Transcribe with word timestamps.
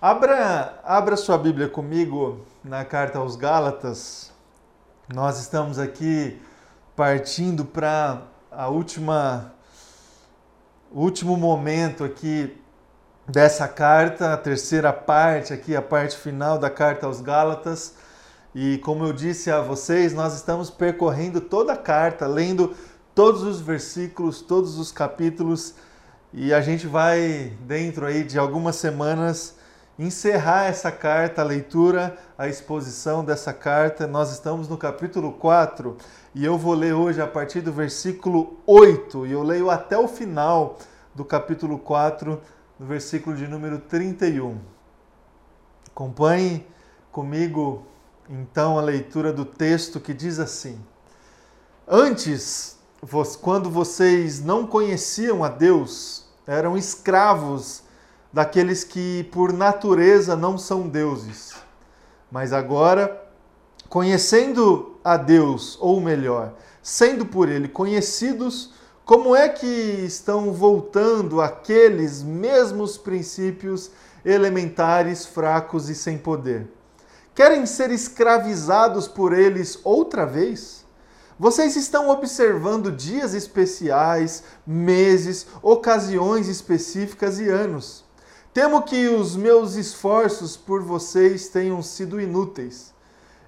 Abra, 0.00 0.78
abra 0.84 1.16
sua 1.16 1.36
Bíblia 1.36 1.68
comigo 1.68 2.46
na 2.62 2.84
carta 2.84 3.18
aos 3.18 3.34
Gálatas. 3.34 4.30
Nós 5.12 5.40
estamos 5.40 5.76
aqui 5.76 6.40
partindo 6.94 7.64
para 7.64 8.22
a 8.48 8.68
última 8.68 9.52
último 10.92 11.36
momento 11.36 12.04
aqui 12.04 12.56
dessa 13.26 13.66
carta, 13.66 14.32
a 14.32 14.36
terceira 14.36 14.92
parte 14.92 15.52
aqui, 15.52 15.74
a 15.74 15.82
parte 15.82 16.16
final 16.16 16.60
da 16.60 16.70
carta 16.70 17.06
aos 17.06 17.20
Gálatas. 17.20 17.94
E 18.54 18.78
como 18.78 19.04
eu 19.04 19.12
disse 19.12 19.50
a 19.50 19.60
vocês, 19.60 20.14
nós 20.14 20.32
estamos 20.32 20.70
percorrendo 20.70 21.40
toda 21.40 21.72
a 21.72 21.76
carta, 21.76 22.24
lendo 22.24 22.72
todos 23.16 23.42
os 23.42 23.60
versículos, 23.60 24.42
todos 24.42 24.78
os 24.78 24.92
capítulos, 24.92 25.74
e 26.32 26.54
a 26.54 26.60
gente 26.60 26.86
vai 26.86 27.52
dentro 27.62 28.06
aí 28.06 28.22
de 28.22 28.38
algumas 28.38 28.76
semanas 28.76 29.57
encerrar 29.98 30.66
essa 30.66 30.92
carta, 30.92 31.42
a 31.42 31.44
leitura, 31.44 32.16
a 32.36 32.46
exposição 32.46 33.24
dessa 33.24 33.52
carta. 33.52 34.06
Nós 34.06 34.30
estamos 34.30 34.68
no 34.68 34.78
capítulo 34.78 35.32
4 35.32 35.96
e 36.34 36.44
eu 36.44 36.56
vou 36.56 36.74
ler 36.74 36.94
hoje 36.94 37.20
a 37.20 37.26
partir 37.26 37.60
do 37.60 37.72
versículo 37.72 38.58
8 38.64 39.26
e 39.26 39.32
eu 39.32 39.42
leio 39.42 39.68
até 39.68 39.98
o 39.98 40.06
final 40.06 40.78
do 41.12 41.24
capítulo 41.24 41.78
4, 41.80 42.40
no 42.78 42.86
versículo 42.86 43.34
de 43.34 43.48
número 43.48 43.80
31. 43.80 44.58
Acompanhe 45.88 46.64
comigo 47.10 47.84
então 48.30 48.78
a 48.78 48.82
leitura 48.82 49.32
do 49.32 49.44
texto 49.44 49.98
que 49.98 50.14
diz 50.14 50.38
assim: 50.38 50.78
Antes, 51.88 52.78
quando 53.42 53.68
vocês 53.68 54.40
não 54.40 54.64
conheciam 54.64 55.42
a 55.42 55.48
Deus, 55.48 56.28
eram 56.46 56.76
escravos 56.76 57.87
daqueles 58.38 58.84
que 58.84 59.24
por 59.32 59.52
natureza 59.52 60.36
não 60.36 60.56
são 60.56 60.86
deuses. 60.86 61.54
Mas 62.30 62.52
agora, 62.52 63.20
conhecendo 63.88 64.96
a 65.02 65.16
Deus, 65.16 65.76
ou 65.80 66.00
melhor, 66.00 66.54
sendo 66.80 67.26
por 67.26 67.48
ele 67.48 67.66
conhecidos, 67.66 68.72
como 69.04 69.34
é 69.34 69.48
que 69.48 69.66
estão 69.66 70.52
voltando 70.52 71.40
aqueles 71.40 72.22
mesmos 72.22 72.96
princípios 72.96 73.90
elementares, 74.24 75.26
fracos 75.26 75.88
e 75.88 75.94
sem 75.96 76.16
poder? 76.16 76.68
Querem 77.34 77.66
ser 77.66 77.90
escravizados 77.90 79.08
por 79.08 79.36
eles 79.36 79.80
outra 79.82 80.24
vez? 80.24 80.84
Vocês 81.36 81.74
estão 81.74 82.08
observando 82.08 82.92
dias 82.92 83.34
especiais, 83.34 84.44
meses, 84.64 85.44
ocasiões 85.60 86.46
específicas 86.46 87.40
e 87.40 87.48
anos. 87.48 88.06
Temo 88.58 88.82
que 88.82 89.06
os 89.06 89.36
meus 89.36 89.76
esforços 89.76 90.56
por 90.56 90.82
vocês 90.82 91.46
tenham 91.48 91.80
sido 91.80 92.20
inúteis. 92.20 92.92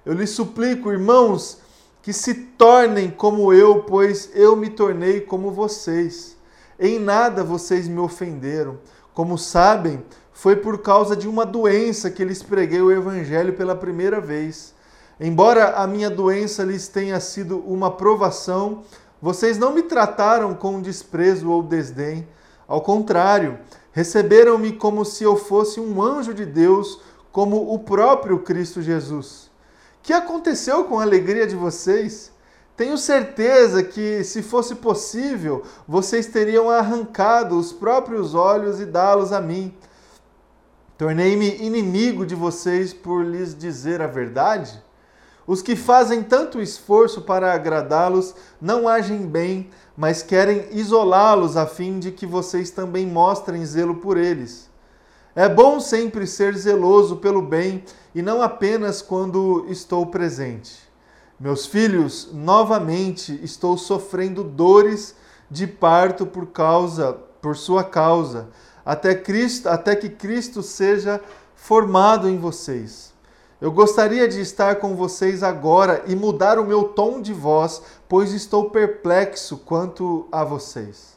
Eu 0.05 0.13
lhes 0.13 0.29
suplico, 0.29 0.89
irmãos, 0.89 1.57
que 2.01 2.13
se 2.13 2.33
tornem 2.33 3.11
como 3.11 3.51
eu, 3.51 3.83
pois 3.83 4.29
eu 4.33 4.55
me 4.55 4.69
tornei 4.69 5.19
como 5.19 5.51
vocês. 5.51 6.37
Em 6.79 6.97
nada 6.97 7.43
vocês 7.43 7.89
me 7.89 7.99
ofenderam. 7.99 8.79
Como 9.13 9.37
sabem, 9.37 10.01
foi 10.31 10.55
por 10.55 10.77
causa 10.77 11.13
de 11.13 11.27
uma 11.27 11.45
doença 11.45 12.09
que 12.09 12.23
lhes 12.23 12.41
preguei 12.41 12.81
o 12.81 12.89
Evangelho 12.89 13.51
pela 13.51 13.75
primeira 13.75 14.21
vez. 14.21 14.73
Embora 15.19 15.71
a 15.71 15.85
minha 15.85 16.09
doença 16.09 16.63
lhes 16.63 16.87
tenha 16.87 17.19
sido 17.19 17.57
uma 17.67 17.91
provação, 17.91 18.83
vocês 19.21 19.57
não 19.57 19.73
me 19.73 19.83
trataram 19.83 20.53
com 20.53 20.81
desprezo 20.81 21.49
ou 21.49 21.61
desdém. 21.61 22.25
Ao 22.65 22.79
contrário, 22.79 23.59
Receberam-me 23.91 24.71
como 24.73 25.03
se 25.03 25.23
eu 25.23 25.35
fosse 25.35 25.79
um 25.79 26.01
anjo 26.01 26.33
de 26.33 26.45
Deus, 26.45 27.01
como 27.31 27.73
o 27.73 27.79
próprio 27.79 28.39
Cristo 28.39 28.81
Jesus. 28.81 29.49
Que 30.01 30.13
aconteceu 30.13 30.85
com 30.85 30.99
a 30.99 31.03
alegria 31.03 31.45
de 31.45 31.55
vocês? 31.55 32.31
Tenho 32.75 32.97
certeza 32.97 33.83
que, 33.83 34.23
se 34.23 34.41
fosse 34.41 34.75
possível, 34.75 35.63
vocês 35.87 36.27
teriam 36.27 36.69
arrancado 36.69 37.57
os 37.57 37.71
próprios 37.71 38.33
olhos 38.33 38.79
e 38.79 38.85
dá-los 38.85 39.31
a 39.31 39.41
mim. 39.41 39.73
Tornei-me 40.97 41.57
inimigo 41.57 42.25
de 42.25 42.33
vocês 42.33 42.93
por 42.93 43.23
lhes 43.23 43.55
dizer 43.55 44.01
a 44.01 44.07
verdade? 44.07 44.81
Os 45.51 45.61
que 45.61 45.75
fazem 45.75 46.23
tanto 46.23 46.61
esforço 46.61 47.23
para 47.23 47.53
agradá-los 47.53 48.33
não 48.61 48.87
agem 48.87 49.27
bem, 49.27 49.69
mas 49.97 50.23
querem 50.23 50.65
isolá-los 50.71 51.57
a 51.57 51.65
fim 51.65 51.99
de 51.99 52.09
que 52.09 52.25
vocês 52.25 52.71
também 52.71 53.05
mostrem 53.05 53.65
zelo 53.65 53.95
por 53.95 54.15
eles. 54.15 54.69
É 55.35 55.49
bom 55.49 55.81
sempre 55.81 56.25
ser 56.25 56.55
zeloso 56.55 57.17
pelo 57.17 57.41
bem 57.41 57.83
e 58.15 58.21
não 58.21 58.41
apenas 58.41 59.01
quando 59.01 59.65
estou 59.67 60.05
presente. 60.05 60.89
Meus 61.37 61.65
filhos, 61.65 62.29
novamente 62.31 63.37
estou 63.43 63.77
sofrendo 63.77 64.45
dores 64.45 65.13
de 65.49 65.67
parto 65.67 66.25
por 66.25 66.45
causa, 66.45 67.11
por 67.41 67.57
sua 67.57 67.83
causa, 67.83 68.47
até 68.85 69.13
Cristo, 69.13 69.67
até 69.67 69.97
que 69.97 70.07
Cristo 70.07 70.63
seja 70.63 71.19
formado 71.53 72.29
em 72.29 72.37
vocês. 72.37 73.10
Eu 73.61 73.71
gostaria 73.71 74.27
de 74.27 74.41
estar 74.41 74.77
com 74.77 74.95
vocês 74.95 75.43
agora 75.43 76.03
e 76.07 76.15
mudar 76.15 76.57
o 76.57 76.65
meu 76.65 76.85
tom 76.85 77.21
de 77.21 77.31
voz, 77.31 77.79
pois 78.09 78.33
estou 78.33 78.71
perplexo 78.71 79.55
quanto 79.55 80.27
a 80.31 80.43
vocês. 80.43 81.15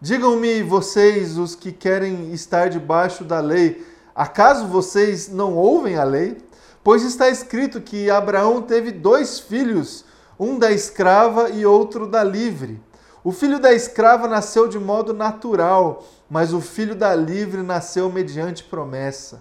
Digam-me, 0.00 0.64
vocês, 0.64 1.38
os 1.38 1.54
que 1.54 1.70
querem 1.70 2.32
estar 2.32 2.68
debaixo 2.68 3.22
da 3.22 3.38
lei, 3.38 3.86
acaso 4.16 4.66
vocês 4.66 5.28
não 5.28 5.54
ouvem 5.54 5.94
a 5.94 6.02
lei? 6.02 6.36
Pois 6.82 7.04
está 7.04 7.28
escrito 7.28 7.80
que 7.80 8.10
Abraão 8.10 8.62
teve 8.62 8.90
dois 8.90 9.38
filhos, 9.38 10.04
um 10.40 10.58
da 10.58 10.72
escrava 10.72 11.50
e 11.50 11.64
outro 11.64 12.04
da 12.04 12.24
livre. 12.24 12.82
O 13.22 13.30
filho 13.30 13.60
da 13.60 13.72
escrava 13.72 14.26
nasceu 14.26 14.66
de 14.66 14.78
modo 14.80 15.14
natural, 15.14 16.02
mas 16.28 16.52
o 16.52 16.60
filho 16.60 16.96
da 16.96 17.14
livre 17.14 17.62
nasceu 17.62 18.10
mediante 18.10 18.64
promessa. 18.64 19.40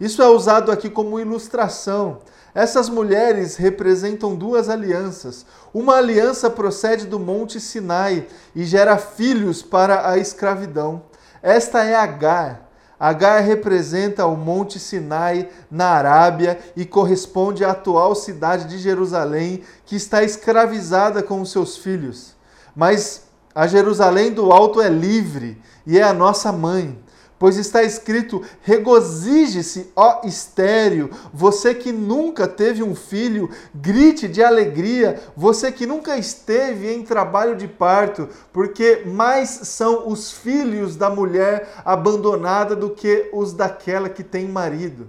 Isso 0.00 0.22
é 0.22 0.28
usado 0.28 0.70
aqui 0.70 0.88
como 0.88 1.18
ilustração. 1.18 2.18
Essas 2.54 2.88
mulheres 2.88 3.56
representam 3.56 4.34
duas 4.34 4.68
alianças. 4.68 5.44
Uma 5.72 5.96
aliança 5.96 6.48
procede 6.48 7.06
do 7.06 7.18
Monte 7.18 7.60
Sinai 7.60 8.26
e 8.54 8.64
gera 8.64 8.96
filhos 8.96 9.62
para 9.62 10.08
a 10.10 10.18
escravidão. 10.18 11.02
Esta 11.42 11.84
é 11.84 11.94
Agar. 11.94 12.68
Agar 12.98 13.40
representa 13.40 14.26
o 14.26 14.36
Monte 14.36 14.80
Sinai 14.80 15.48
na 15.70 15.90
Arábia 15.90 16.58
e 16.74 16.84
corresponde 16.84 17.64
à 17.64 17.70
atual 17.70 18.14
cidade 18.14 18.64
de 18.64 18.78
Jerusalém, 18.78 19.62
que 19.86 19.94
está 19.94 20.24
escravizada 20.24 21.22
com 21.22 21.40
os 21.40 21.52
seus 21.52 21.76
filhos. 21.76 22.34
Mas 22.74 23.22
a 23.54 23.66
Jerusalém 23.66 24.32
do 24.32 24.50
Alto 24.50 24.80
é 24.80 24.88
livre 24.88 25.60
e 25.86 25.98
é 25.98 26.02
a 26.02 26.12
nossa 26.12 26.50
mãe. 26.50 26.98
Pois 27.38 27.56
está 27.56 27.82
escrito: 27.84 28.42
regozije-se, 28.62 29.92
ó 29.94 30.22
estéreo, 30.24 31.10
você 31.32 31.74
que 31.74 31.92
nunca 31.92 32.48
teve 32.48 32.82
um 32.82 32.96
filho, 32.96 33.48
grite 33.72 34.26
de 34.26 34.42
alegria, 34.42 35.20
você 35.36 35.70
que 35.70 35.86
nunca 35.86 36.18
esteve 36.18 36.92
em 36.92 37.04
trabalho 37.04 37.54
de 37.54 37.68
parto, 37.68 38.28
porque 38.52 39.04
mais 39.06 39.48
são 39.48 40.08
os 40.08 40.32
filhos 40.32 40.96
da 40.96 41.08
mulher 41.08 41.68
abandonada 41.84 42.74
do 42.74 42.90
que 42.90 43.30
os 43.32 43.52
daquela 43.52 44.08
que 44.08 44.24
tem 44.24 44.48
marido. 44.48 45.08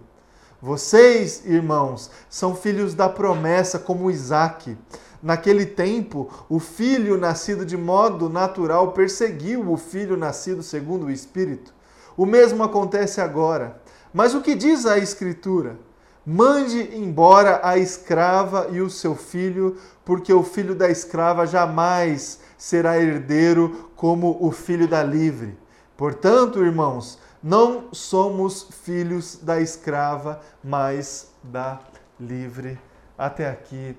Vocês, 0.62 1.44
irmãos, 1.46 2.12
são 2.30 2.54
filhos 2.54 2.94
da 2.94 3.10
promessa, 3.10 3.80
como 3.80 4.12
Isaque. 4.12 4.78
Naquele 5.24 5.66
tempo, 5.66 6.30
o 6.48 6.60
filho 6.60 7.18
nascido 7.18 7.66
de 7.66 7.76
modo 7.76 8.30
natural 8.30 8.92
perseguiu 8.92 9.72
o 9.72 9.78
filho 9.78 10.16
nascido 10.16 10.62
segundo 10.62 11.08
o 11.08 11.12
Espírito. 11.12 11.79
O 12.20 12.26
mesmo 12.26 12.62
acontece 12.64 13.22
agora. 13.22 13.80
Mas 14.14 14.36
o 14.36 14.42
que 14.42 14.54
diz 14.54 14.86
a 14.86 14.98
Escritura? 14.98 15.80
Mande 16.26 16.94
embora 16.94 17.62
a 17.64 17.78
escrava 17.78 18.68
e 18.72 18.82
o 18.82 18.90
seu 18.90 19.16
filho, 19.16 19.78
porque 20.04 20.34
o 20.34 20.44
filho 20.44 20.76
da 20.76 20.90
escrava 20.90 21.48
jamais 21.48 22.42
será 22.58 23.00
herdeiro 23.00 23.90
como 23.96 24.38
o 24.42 24.52
filho 24.52 24.86
da 24.86 25.02
livre. 25.02 25.58
Portanto, 25.96 26.62
irmãos, 26.62 27.18
não 27.42 27.94
somos 27.94 28.64
filhos 28.84 29.38
da 29.42 29.62
escrava, 29.62 30.42
mas 30.62 31.32
da 31.42 31.80
livre. 32.20 32.78
Até 33.18 33.50
aqui. 33.50 33.96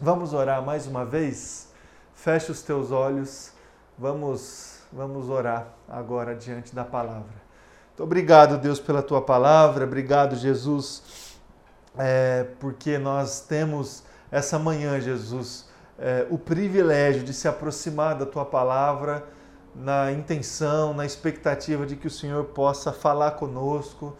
Vamos 0.00 0.32
orar 0.32 0.64
mais 0.64 0.86
uma 0.86 1.04
vez? 1.04 1.68
Feche 2.14 2.50
os 2.50 2.62
teus 2.62 2.90
olhos. 2.90 3.52
Vamos, 3.98 4.78
vamos 4.90 5.28
orar 5.28 5.66
agora 5.86 6.34
diante 6.34 6.74
da 6.74 6.82
palavra. 6.82 7.41
Muito 8.02 8.10
obrigado, 8.10 8.58
Deus, 8.58 8.80
pela 8.80 9.00
tua 9.00 9.22
palavra. 9.22 9.84
Obrigado, 9.84 10.34
Jesus, 10.34 11.36
é, 11.96 12.48
porque 12.58 12.98
nós 12.98 13.42
temos 13.42 14.02
essa 14.28 14.58
manhã, 14.58 14.98
Jesus, 15.00 15.68
é, 15.96 16.26
o 16.28 16.36
privilégio 16.36 17.22
de 17.22 17.32
se 17.32 17.46
aproximar 17.46 18.16
da 18.18 18.26
tua 18.26 18.44
palavra 18.44 19.24
na 19.72 20.10
intenção, 20.10 20.92
na 20.92 21.06
expectativa 21.06 21.86
de 21.86 21.94
que 21.94 22.08
o 22.08 22.10
Senhor 22.10 22.46
possa 22.46 22.92
falar 22.92 23.30
conosco, 23.36 24.16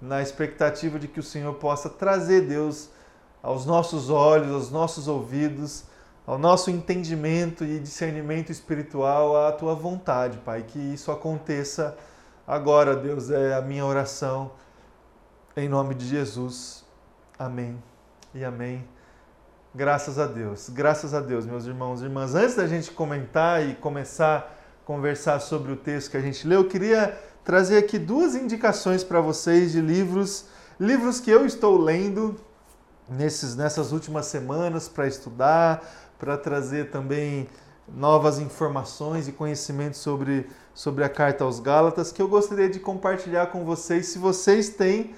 na 0.00 0.22
expectativa 0.22 0.98
de 0.98 1.06
que 1.06 1.20
o 1.20 1.22
Senhor 1.22 1.52
possa 1.56 1.90
trazer 1.90 2.40
Deus 2.40 2.88
aos 3.42 3.66
nossos 3.66 4.08
olhos, 4.08 4.50
aos 4.50 4.70
nossos 4.70 5.08
ouvidos, 5.08 5.84
ao 6.26 6.38
nosso 6.38 6.70
entendimento 6.70 7.66
e 7.66 7.78
discernimento 7.80 8.50
espiritual 8.50 9.46
a 9.46 9.52
tua 9.52 9.74
vontade, 9.74 10.38
Pai. 10.38 10.64
Que 10.66 10.78
isso 10.78 11.12
aconteça 11.12 11.94
agora, 12.46 12.94
Deus, 12.94 13.30
é 13.30 13.54
a 13.54 13.60
minha 13.60 13.84
oração. 13.84 14.52
Em 15.56 15.68
nome 15.68 15.94
de 15.94 16.06
Jesus. 16.06 16.84
Amém 17.38 17.82
e 18.34 18.44
amém. 18.44 18.86
Graças 19.74 20.18
a 20.18 20.26
Deus, 20.26 20.70
graças 20.70 21.12
a 21.12 21.20
Deus, 21.20 21.44
meus 21.44 21.66
irmãos 21.66 22.00
e 22.00 22.04
irmãs. 22.04 22.34
Antes 22.34 22.54
da 22.54 22.66
gente 22.66 22.90
comentar 22.90 23.66
e 23.66 23.74
começar 23.74 24.38
a 24.38 24.86
conversar 24.86 25.40
sobre 25.40 25.72
o 25.72 25.76
texto 25.76 26.12
que 26.12 26.16
a 26.16 26.20
gente 26.20 26.46
leu, 26.48 26.62
eu 26.62 26.68
queria 26.68 27.18
trazer 27.44 27.76
aqui 27.76 27.98
duas 27.98 28.34
indicações 28.34 29.04
para 29.04 29.20
vocês 29.20 29.72
de 29.72 29.80
livros, 29.80 30.46
livros 30.80 31.20
que 31.20 31.30
eu 31.30 31.44
estou 31.44 31.76
lendo 31.76 32.36
nesses, 33.08 33.54
nessas 33.54 33.92
últimas 33.92 34.26
semanas 34.26 34.88
para 34.88 35.06
estudar, 35.06 35.82
para 36.18 36.36
trazer 36.36 36.90
também 36.90 37.46
novas 37.86 38.38
informações 38.38 39.28
e 39.28 39.32
conhecimentos 39.32 40.00
sobre, 40.00 40.48
sobre 40.76 41.02
a 41.02 41.08
carta 41.08 41.42
aos 41.42 41.58
Gálatas, 41.58 42.12
que 42.12 42.20
eu 42.20 42.28
gostaria 42.28 42.68
de 42.68 42.78
compartilhar 42.78 43.46
com 43.46 43.64
vocês, 43.64 44.08
se 44.08 44.18
vocês 44.18 44.68
têm 44.68 45.14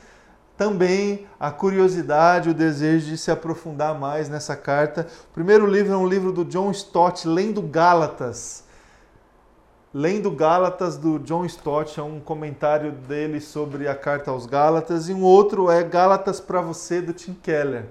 também 0.56 1.26
a 1.38 1.50
curiosidade, 1.50 2.48
o 2.48 2.54
desejo 2.54 3.06
de 3.06 3.18
se 3.18 3.28
aprofundar 3.28 3.98
mais 3.98 4.28
nessa 4.28 4.54
carta. 4.54 5.08
O 5.30 5.34
primeiro 5.34 5.66
livro 5.66 5.92
é 5.92 5.96
um 5.96 6.06
livro 6.06 6.30
do 6.30 6.44
John 6.44 6.70
Stott, 6.70 7.26
Lendo 7.26 7.60
Gálatas. 7.60 8.62
Lendo 9.92 10.30
Gálatas, 10.30 10.96
do 10.96 11.18
John 11.18 11.44
Stott, 11.44 11.98
é 11.98 12.02
um 12.04 12.20
comentário 12.20 12.92
dele 12.92 13.40
sobre 13.40 13.88
a 13.88 13.96
carta 13.96 14.30
aos 14.30 14.46
Gálatas, 14.46 15.08
e 15.08 15.12
um 15.12 15.22
outro 15.22 15.68
é 15.68 15.82
Gálatas 15.82 16.40
para 16.40 16.60
você, 16.60 17.02
do 17.02 17.12
Tim 17.12 17.34
Keller. 17.34 17.86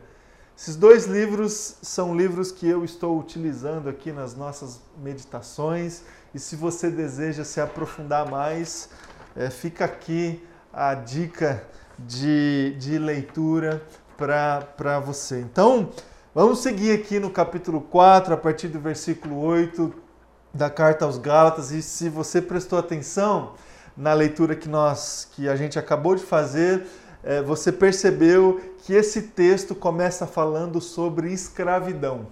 Esses 0.58 0.78
dois 0.78 1.06
livros 1.06 1.76
são 1.82 2.16
livros 2.16 2.50
que 2.50 2.68
eu 2.68 2.86
estou 2.86 3.20
utilizando 3.20 3.90
aqui 3.90 4.14
nas 4.14 4.36
nossas 4.36 4.80
meditações, 4.98 6.04
e 6.34 6.40
se 6.40 6.56
você 6.56 6.90
deseja 6.90 7.44
se 7.44 7.60
aprofundar 7.62 8.30
mais, 8.30 8.90
é, 9.36 9.50
fica 9.50 9.86
aqui 9.86 10.46
a 10.74 10.94
dica 10.94 11.64
de, 11.98 12.76
de 12.78 12.98
leitura 12.98 13.82
para 14.16 15.00
você. 15.00 15.40
Então, 15.40 15.90
vamos 16.34 16.60
seguir 16.60 16.92
aqui 16.92 17.20
no 17.20 17.30
capítulo 17.30 17.82
4, 17.82 18.34
a 18.34 18.38
partir 18.38 18.68
do 18.68 18.80
versículo 18.80 19.40
8 19.40 19.94
da 20.54 20.70
carta 20.70 21.06
aos 21.06 21.18
Gálatas, 21.18 21.72
e 21.72 21.82
se 21.82 22.10
você 22.10 22.42
prestou 22.42 22.80
atenção 22.80 23.54
na 23.96 24.14
leitura 24.14 24.56
que 24.56 24.68
nós 24.68 25.28
que 25.34 25.48
a 25.48 25.56
gente 25.56 25.78
acabou 25.78 26.16
de 26.16 26.24
fazer, 26.24 26.86
é, 27.24 27.42
você 27.42 27.72
percebeu 27.72 28.62
que 28.80 28.94
esse 28.94 29.24
texto 29.24 29.76
começa 29.76 30.26
falando 30.26 30.80
sobre 30.80 31.32
escravidão, 31.32 32.28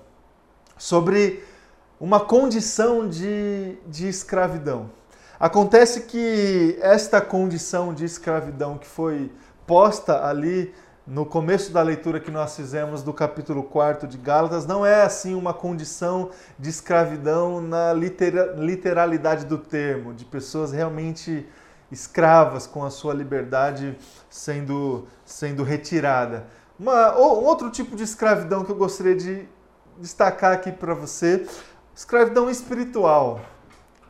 sobre 0.77 1.43
uma 1.99 2.19
condição 2.19 3.07
de, 3.07 3.77
de 3.87 4.07
escravidão. 4.07 4.89
Acontece 5.39 6.01
que 6.01 6.77
esta 6.81 7.19
condição 7.21 7.93
de 7.93 8.05
escravidão 8.05 8.77
que 8.77 8.87
foi 8.87 9.31
posta 9.65 10.25
ali 10.25 10.73
no 11.05 11.25
começo 11.25 11.71
da 11.71 11.83
leitura 11.83 12.19
que 12.19 12.31
nós 12.31 12.55
fizemos 12.55 13.03
do 13.03 13.13
capítulo 13.13 13.61
4 13.63 14.07
de 14.07 14.17
Gálatas, 14.17 14.65
não 14.65 14.85
é 14.85 15.03
assim 15.03 15.35
uma 15.35 15.53
condição 15.53 16.31
de 16.57 16.69
escravidão 16.69 17.61
na 17.61 17.93
literalidade 17.93 19.45
do 19.45 19.57
termo, 19.57 20.13
de 20.13 20.25
pessoas 20.25 20.71
realmente 20.71 21.47
escravas 21.91 22.65
com 22.65 22.83
a 22.83 22.89
sua 22.89 23.13
liberdade 23.13 23.95
sendo, 24.29 25.07
sendo 25.23 25.63
retirada. 25.63 26.47
Uma, 26.79 27.15
um 27.17 27.45
outro 27.45 27.69
tipo 27.69 27.95
de 27.95 28.03
escravidão 28.03 28.65
que 28.65 28.71
eu 28.71 28.75
gostaria 28.75 29.15
de 29.15 29.47
destacar 29.99 30.53
aqui 30.53 30.71
para 30.71 30.93
você, 30.93 31.45
escravidão 31.95 32.49
espiritual. 32.49 33.39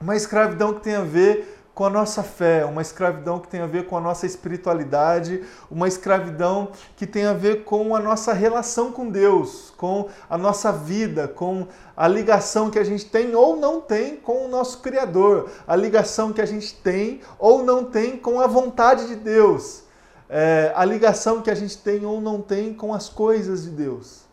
Uma 0.02 0.16
escravidão 0.16 0.74
que 0.74 0.82
tem 0.82 0.96
a 0.96 1.04
ver 1.04 1.62
com 1.76 1.86
a 1.86 1.90
nossa 1.90 2.24
fé, 2.24 2.66
uma 2.66 2.82
escravidão 2.82 3.38
que 3.38 3.48
tem 3.48 3.60
a 3.60 3.68
ver 3.68 3.86
com 3.86 3.96
a 3.98 4.02
nossa 4.02 4.26
espiritualidade, 4.26 5.44
uma 5.70 5.88
escravidão 5.88 6.70
que 6.96 7.06
tem 7.06 7.26
a 7.26 7.34
ver 7.34 7.64
com 7.64 7.96
a 7.96 8.00
nossa 8.00 8.34
relação 8.34 8.92
com 8.92 9.10
Deus, 9.10 9.74
com 9.78 10.08
a 10.30 10.38
nossa 10.38 10.72
vida, 10.72 11.28
com 11.28 11.68
a 11.96 12.08
ligação 12.08 12.72
que 12.72 12.80
a 12.80 12.84
gente 12.84 13.06
tem 13.06 13.36
ou 13.36 13.58
não 13.58 13.82
tem 13.82 14.16
com 14.16 14.46
o 14.46 14.48
nosso 14.48 14.80
Criador, 14.80 15.52
a 15.68 15.76
ligação 15.76 16.34
que 16.34 16.42
a 16.42 16.46
gente 16.46 16.74
tem 16.76 17.22
ou 17.38 17.64
não 17.64 17.84
tem 17.84 18.18
com 18.18 18.40
a 18.40 18.48
vontade 18.48 19.06
de 19.08 19.16
Deus, 19.16 19.84
é, 20.30 20.72
a 20.76 20.84
ligação 20.86 21.42
que 21.42 21.52
a 21.52 21.56
gente 21.56 21.78
tem 21.78 22.06
ou 22.06 22.20
não 22.20 22.42
tem 22.42 22.74
com 22.74 22.94
as 22.94 23.10
coisas 23.10 23.64
de 23.64 23.70
Deus. 23.70 24.25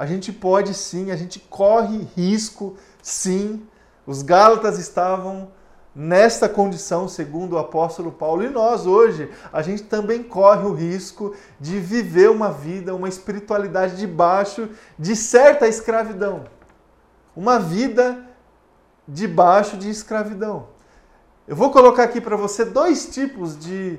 A 0.00 0.06
gente 0.06 0.32
pode 0.32 0.72
sim, 0.72 1.10
a 1.10 1.14
gente 1.14 1.38
corre 1.38 2.08
risco, 2.16 2.74
sim. 3.02 3.62
Os 4.06 4.22
Gálatas 4.22 4.78
estavam 4.78 5.52
nesta 5.94 6.48
condição, 6.48 7.06
segundo 7.06 7.52
o 7.52 7.58
apóstolo 7.58 8.10
Paulo. 8.10 8.42
E 8.42 8.48
nós 8.48 8.86
hoje, 8.86 9.30
a 9.52 9.60
gente 9.60 9.82
também 9.82 10.22
corre 10.22 10.64
o 10.64 10.72
risco 10.72 11.36
de 11.60 11.78
viver 11.78 12.30
uma 12.30 12.50
vida, 12.50 12.94
uma 12.94 13.10
espiritualidade 13.10 13.98
debaixo 13.98 14.70
de 14.98 15.14
certa 15.14 15.68
escravidão. 15.68 16.44
Uma 17.36 17.58
vida 17.58 18.24
debaixo 19.06 19.76
de 19.76 19.90
escravidão. 19.90 20.68
Eu 21.46 21.54
vou 21.54 21.70
colocar 21.70 22.04
aqui 22.04 22.22
para 22.22 22.36
você 22.36 22.64
dois 22.64 23.04
tipos 23.10 23.54
de 23.54 23.98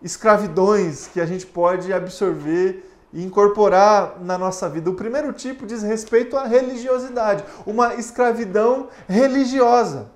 escravidões 0.00 1.06
que 1.06 1.20
a 1.20 1.26
gente 1.26 1.44
pode 1.44 1.92
absorver 1.92 2.93
e 3.14 3.22
incorporar 3.22 4.20
na 4.20 4.36
nossa 4.36 4.68
vida. 4.68 4.90
O 4.90 4.94
primeiro 4.94 5.32
tipo 5.32 5.64
diz 5.64 5.82
respeito 5.82 6.36
à 6.36 6.44
religiosidade, 6.44 7.44
uma 7.64 7.94
escravidão 7.94 8.88
religiosa. 9.08 10.10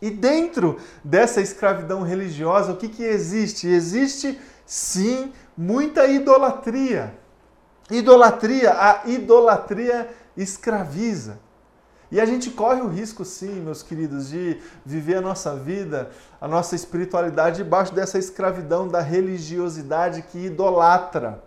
E 0.00 0.08
dentro 0.08 0.78
dessa 1.02 1.40
escravidão 1.40 2.02
religiosa, 2.02 2.72
o 2.72 2.76
que, 2.76 2.88
que 2.88 3.02
existe? 3.02 3.66
Existe 3.66 4.40
sim 4.64 5.32
muita 5.56 6.06
idolatria. 6.06 7.14
Idolatria, 7.90 8.72
a 8.72 9.02
idolatria 9.06 10.08
escraviza. 10.36 11.38
E 12.10 12.20
a 12.20 12.26
gente 12.26 12.50
corre 12.50 12.82
o 12.82 12.88
risco, 12.88 13.24
sim, 13.24 13.60
meus 13.60 13.82
queridos, 13.82 14.28
de 14.28 14.60
viver 14.84 15.16
a 15.16 15.20
nossa 15.20 15.56
vida, 15.56 16.10
a 16.40 16.46
nossa 16.46 16.76
espiritualidade 16.76 17.56
debaixo 17.56 17.94
dessa 17.94 18.18
escravidão 18.18 18.86
da 18.86 19.00
religiosidade 19.00 20.22
que 20.22 20.46
idolatra. 20.46 21.42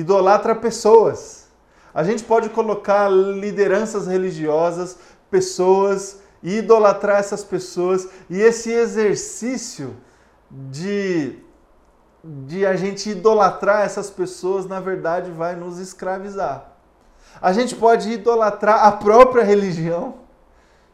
Idolatra 0.00 0.54
pessoas. 0.54 1.48
A 1.92 2.04
gente 2.04 2.22
pode 2.22 2.48
colocar 2.50 3.08
lideranças 3.08 4.06
religiosas, 4.06 4.98
pessoas 5.30 6.18
e 6.42 6.58
idolatrar 6.58 7.18
essas 7.18 7.42
pessoas 7.42 8.08
e 8.30 8.40
esse 8.40 8.70
exercício 8.70 9.96
de 10.50 11.38
de 12.22 12.66
a 12.66 12.74
gente 12.74 13.10
idolatrar 13.10 13.82
essas 13.82 14.10
pessoas, 14.10 14.66
na 14.66 14.80
verdade, 14.80 15.30
vai 15.30 15.54
nos 15.54 15.78
escravizar. 15.78 16.72
A 17.40 17.52
gente 17.52 17.74
pode 17.76 18.10
idolatrar 18.10 18.84
a 18.84 18.92
própria 18.92 19.44
religião, 19.44 20.16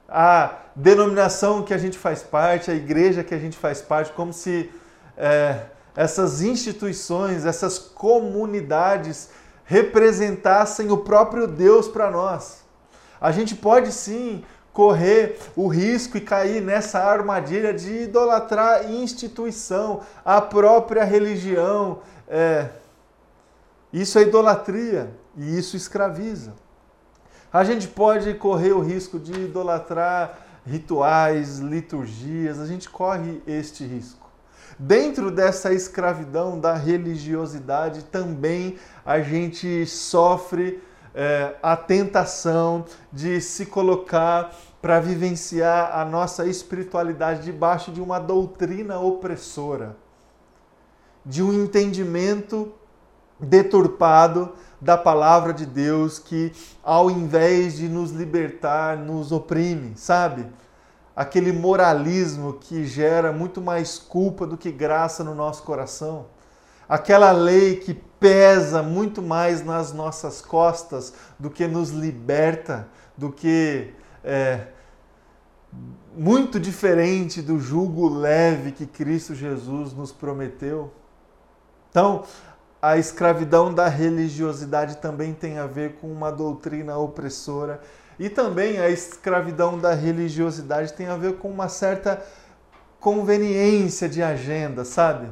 a 0.08 0.52
denominação 0.76 1.62
que 1.62 1.72
a 1.72 1.78
gente 1.78 1.96
faz 1.96 2.22
parte, 2.22 2.70
a 2.70 2.74
igreja 2.74 3.24
que 3.24 3.34
a 3.34 3.38
gente 3.38 3.56
faz 3.56 3.80
parte, 3.80 4.12
como 4.12 4.32
se 4.32 4.70
é, 5.16 5.60
essas 5.96 6.42
instituições, 6.42 7.46
essas 7.46 7.78
comunidades 7.78 9.30
representassem 9.64 10.90
o 10.90 10.98
próprio 10.98 11.46
Deus 11.46 11.88
para 11.88 12.10
nós. 12.10 12.64
A 13.20 13.30
gente 13.30 13.54
pode 13.54 13.92
sim 13.92 14.44
correr 14.72 15.38
o 15.54 15.68
risco 15.68 16.18
e 16.18 16.20
cair 16.20 16.60
nessa 16.60 16.98
armadilha 16.98 17.72
de 17.72 18.02
idolatrar 18.02 18.90
instituição, 18.90 20.00
a 20.24 20.40
própria 20.40 21.04
religião. 21.04 22.00
É, 22.28 22.68
isso 23.92 24.18
é 24.18 24.22
idolatria 24.22 25.14
e 25.36 25.56
isso 25.56 25.76
escraviza. 25.76 26.54
A 27.52 27.62
gente 27.62 27.86
pode 27.86 28.34
correr 28.34 28.72
o 28.72 28.80
risco 28.80 29.16
de 29.16 29.32
idolatrar 29.32 30.40
rituais, 30.66 31.60
liturgias, 31.60 32.58
a 32.58 32.66
gente 32.66 32.90
corre 32.90 33.40
este 33.46 33.84
risco. 33.84 34.23
Dentro 34.78 35.30
dessa 35.30 35.72
escravidão 35.72 36.58
da 36.58 36.74
religiosidade 36.74 38.02
também 38.04 38.76
a 39.04 39.20
gente 39.20 39.86
sofre 39.86 40.82
é, 41.14 41.54
a 41.62 41.76
tentação 41.76 42.84
de 43.12 43.40
se 43.40 43.66
colocar 43.66 44.52
para 44.82 44.98
vivenciar 44.98 45.96
a 45.96 46.04
nossa 46.04 46.44
espiritualidade 46.44 47.42
debaixo 47.44 47.92
de 47.92 48.00
uma 48.00 48.18
doutrina 48.18 48.98
opressora, 48.98 49.96
de 51.24 51.42
um 51.42 51.52
entendimento 51.52 52.72
deturpado 53.38 54.52
da 54.80 54.98
palavra 54.98 55.52
de 55.54 55.64
Deus 55.64 56.18
que, 56.18 56.52
ao 56.82 57.10
invés 57.10 57.76
de 57.76 57.88
nos 57.88 58.10
libertar, 58.10 58.98
nos 58.98 59.32
oprime, 59.32 59.96
sabe? 59.96 60.46
Aquele 61.14 61.52
moralismo 61.52 62.54
que 62.54 62.84
gera 62.84 63.32
muito 63.32 63.60
mais 63.60 63.98
culpa 63.98 64.46
do 64.46 64.56
que 64.56 64.70
graça 64.72 65.22
no 65.22 65.34
nosso 65.34 65.62
coração 65.62 66.26
aquela 66.88 67.32
lei 67.32 67.76
que 67.76 67.94
pesa 67.94 68.82
muito 68.82 69.20
mais 69.20 69.64
nas 69.64 69.92
nossas 69.92 70.40
costas 70.40 71.12
do 71.38 71.50
que 71.50 71.66
nos 71.66 71.90
liberta, 71.90 72.88
do 73.16 73.30
que 73.30 73.92
é, 74.22 74.68
muito 76.16 76.58
diferente 76.58 77.42
do 77.42 77.58
jugo 77.58 78.08
leve 78.08 78.72
que 78.72 78.86
Cristo 78.86 79.34
Jesus 79.34 79.92
nos 79.92 80.12
prometeu. 80.12 80.92
Então, 81.90 82.24
a 82.80 82.98
escravidão 82.98 83.72
da 83.72 83.88
religiosidade 83.88 84.98
também 84.98 85.32
tem 85.32 85.58
a 85.58 85.66
ver 85.66 85.94
com 85.96 86.10
uma 86.10 86.30
doutrina 86.30 86.96
opressora 86.96 87.80
e 88.18 88.28
também 88.28 88.78
a 88.78 88.88
escravidão 88.88 89.78
da 89.78 89.94
religiosidade 89.94 90.92
tem 90.92 91.06
a 91.06 91.16
ver 91.16 91.34
com 91.34 91.50
uma 91.50 91.68
certa 91.68 92.22
conveniência 93.00 94.08
de 94.08 94.22
agenda, 94.22 94.84
sabe? 94.84 95.28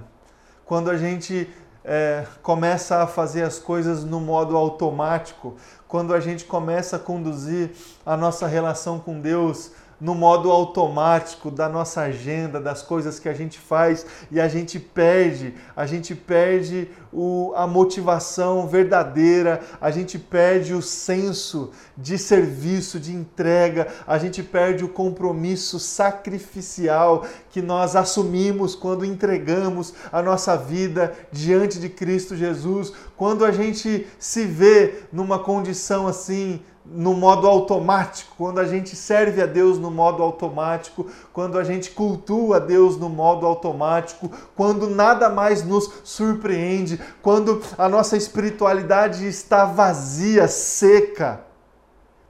Quando 0.65 0.91
a 0.91 0.97
gente 0.97 1.49
é, 1.85 2.25
começa 2.43 3.03
a 3.03 3.07
fazer 3.07 3.43
as 3.43 3.59
coisas 3.59 4.05
no 4.05 4.21
modo 4.21 4.57
automático, 4.57 5.57
quando 5.89 6.15
a 6.15 6.21
gente 6.21 6.45
começa 6.45 6.97
a 6.97 6.99
conduzir 6.99 7.71
a 8.05 8.17
nossa 8.17 8.47
relação 8.47 8.99
com 8.99 9.21
Deus 9.21 9.73
no 10.03 10.17
modo 10.17 10.51
automático 10.51 11.49
da 11.49 11.69
nossa 11.69 12.01
agenda, 12.01 12.61
das 12.61 12.83
coisas 12.83 13.21
que 13.21 13.29
a 13.29 13.33
gente 13.33 13.57
faz 13.57 14.05
e 14.33 14.41
a 14.41 14.49
gente 14.49 14.81
perde, 14.81 15.55
a 15.77 15.87
gente 15.87 16.13
perde 16.13 16.91
o, 17.13 17.53
a 17.55 17.69
motivação 17.69 18.67
verdadeira, 18.67 19.61
a 19.81 19.93
gente 19.93 20.19
perde 20.19 20.75
o 20.75 20.83
senso 20.83 21.71
de 21.97 22.19
serviço, 22.19 22.99
de 22.99 23.13
entrega, 23.13 23.87
a 24.05 24.19
gente 24.19 24.43
perde 24.43 24.85
o 24.85 24.89
compromisso 24.89 25.79
sacrificial 25.79 27.25
que 27.51 27.63
nós 27.63 27.95
assumimos 27.95 28.75
quando 28.75 29.05
entregamos 29.05 29.95
a 30.11 30.21
nossa 30.21 30.57
vida 30.57 31.15
diante 31.31 31.79
de 31.79 31.89
Cristo 31.89 32.35
Jesus, 32.35 32.93
quando 33.17 33.45
a 33.45 33.53
gente 33.53 34.05
se 34.19 34.47
vê 34.47 35.05
numa 35.13 35.39
condição 35.39 36.09
assim 36.09 36.61
no 36.85 37.15
modo 37.15 37.47
automático, 37.47 38.35
quando 38.37 38.59
a 38.59 38.65
gente 38.65 38.97
serve 38.97 39.41
a 39.41 39.47
Deus 39.47 39.79
no 39.79 39.91
modo 39.91 40.23
automático, 40.23 41.07
quando 41.33 41.59
a 41.59 41.65
gente 41.65 41.91
cultua 41.91 42.59
Deus 42.59 42.97
no 42.97 43.09
modo 43.09 43.47
automático, 43.47 44.31
quando 44.57 44.91
nada 44.91 45.31
mais 45.31 45.65
nos 45.65 45.91
surpreende, 46.03 47.01
quando 47.23 47.63
a 47.79 47.89
nossa 47.89 48.17
espiritualidade 48.17 49.27
está 49.27 49.65
vazia, 49.65 50.49
seca, 50.49 51.41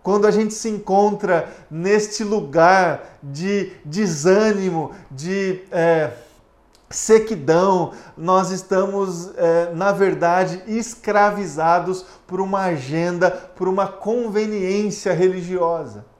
quando 0.02 0.26
a 0.26 0.30
gente 0.30 0.52
se 0.52 0.68
encontra 0.68 1.48
neste 1.70 2.24
lugar 2.24 3.18
de 3.22 3.72
desânimo, 3.84 4.90
de. 5.10 5.60
É, 5.70 6.10
sequidão, 6.92 7.92
nós 8.16 8.50
estamos, 8.50 9.30
é, 9.36 9.72
na 9.74 9.92
verdade, 9.92 10.62
escravizados 10.66 12.04
por 12.26 12.40
uma 12.40 12.60
agenda, 12.60 13.30
por 13.30 13.68
uma 13.68 13.86
conveniência 13.86 15.12
religiosa. 15.12 16.11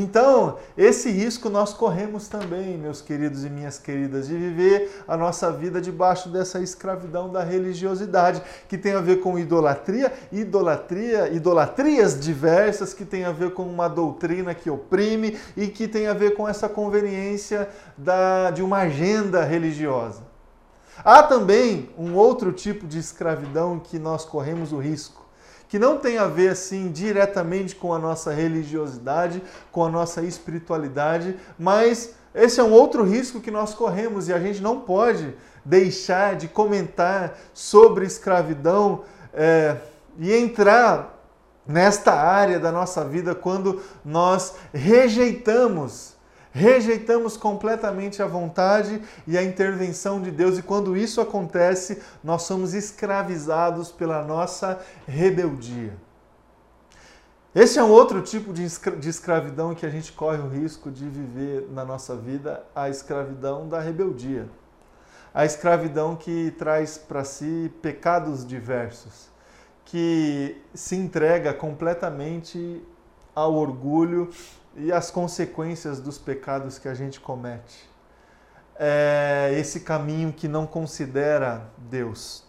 Então, 0.00 0.58
esse 0.76 1.10
risco 1.10 1.50
nós 1.50 1.74
corremos 1.74 2.28
também, 2.28 2.78
meus 2.78 3.02
queridos 3.02 3.44
e 3.44 3.50
minhas 3.50 3.80
queridas, 3.80 4.28
de 4.28 4.36
viver 4.36 5.02
a 5.08 5.16
nossa 5.16 5.50
vida 5.50 5.80
debaixo 5.80 6.28
dessa 6.28 6.60
escravidão 6.60 7.28
da 7.28 7.42
religiosidade, 7.42 8.40
que 8.68 8.78
tem 8.78 8.92
a 8.92 9.00
ver 9.00 9.16
com 9.16 9.36
idolatria, 9.36 10.12
idolatria, 10.30 11.28
idolatrias 11.30 12.20
diversas, 12.20 12.94
que 12.94 13.04
tem 13.04 13.24
a 13.24 13.32
ver 13.32 13.50
com 13.54 13.64
uma 13.64 13.88
doutrina 13.88 14.54
que 14.54 14.70
oprime 14.70 15.36
e 15.56 15.66
que 15.66 15.88
tem 15.88 16.06
a 16.06 16.14
ver 16.14 16.36
com 16.36 16.48
essa 16.48 16.68
conveniência 16.68 17.68
da, 17.96 18.52
de 18.52 18.62
uma 18.62 18.82
agenda 18.82 19.42
religiosa. 19.42 20.22
Há 21.04 21.24
também 21.24 21.90
um 21.98 22.14
outro 22.14 22.52
tipo 22.52 22.86
de 22.86 23.00
escravidão 23.00 23.80
que 23.80 23.98
nós 23.98 24.24
corremos 24.24 24.70
o 24.72 24.78
risco 24.78 25.27
que 25.68 25.78
não 25.78 25.98
tem 25.98 26.18
a 26.18 26.26
ver 26.26 26.50
assim 26.50 26.90
diretamente 26.90 27.76
com 27.76 27.92
a 27.92 27.98
nossa 27.98 28.32
religiosidade, 28.32 29.42
com 29.70 29.84
a 29.84 29.90
nossa 29.90 30.22
espiritualidade, 30.22 31.36
mas 31.58 32.14
esse 32.34 32.60
é 32.60 32.64
um 32.64 32.72
outro 32.72 33.04
risco 33.04 33.40
que 33.40 33.50
nós 33.50 33.74
corremos 33.74 34.28
e 34.28 34.32
a 34.32 34.38
gente 34.38 34.62
não 34.62 34.80
pode 34.80 35.34
deixar 35.64 36.36
de 36.36 36.48
comentar 36.48 37.38
sobre 37.52 38.06
escravidão 38.06 39.02
é, 39.34 39.76
e 40.18 40.32
entrar 40.32 41.18
nesta 41.66 42.14
área 42.14 42.58
da 42.58 42.72
nossa 42.72 43.04
vida 43.04 43.34
quando 43.34 43.82
nós 44.04 44.54
rejeitamos 44.72 46.17
rejeitamos 46.52 47.36
completamente 47.36 48.22
a 48.22 48.26
vontade 48.26 49.02
e 49.26 49.36
a 49.36 49.42
intervenção 49.42 50.20
de 50.20 50.30
Deus, 50.30 50.58
e 50.58 50.62
quando 50.62 50.96
isso 50.96 51.20
acontece, 51.20 52.02
nós 52.22 52.42
somos 52.42 52.74
escravizados 52.74 53.90
pela 53.90 54.22
nossa 54.22 54.80
rebeldia. 55.06 55.92
Esse 57.54 57.78
é 57.78 57.82
um 57.82 57.90
outro 57.90 58.20
tipo 58.22 58.52
de 58.52 59.08
escravidão 59.08 59.74
que 59.74 59.84
a 59.84 59.90
gente 59.90 60.12
corre 60.12 60.38
o 60.38 60.48
risco 60.48 60.90
de 60.90 61.08
viver 61.08 61.66
na 61.72 61.84
nossa 61.84 62.14
vida, 62.14 62.62
a 62.74 62.88
escravidão 62.88 63.68
da 63.68 63.80
rebeldia. 63.80 64.48
A 65.34 65.44
escravidão 65.44 66.14
que 66.14 66.54
traz 66.58 66.98
para 66.98 67.24
si 67.24 67.72
pecados 67.82 68.46
diversos, 68.46 69.28
que 69.84 70.60
se 70.74 70.94
entrega 70.96 71.52
completamente 71.52 72.82
ao 73.34 73.54
orgulho 73.54 74.30
e 74.78 74.92
as 74.92 75.10
consequências 75.10 76.00
dos 76.00 76.18
pecados 76.18 76.78
que 76.78 76.88
a 76.88 76.94
gente 76.94 77.20
comete. 77.20 77.88
É 78.78 79.52
esse 79.58 79.80
caminho 79.80 80.32
que 80.32 80.46
não 80.46 80.66
considera 80.66 81.68
Deus, 81.76 82.44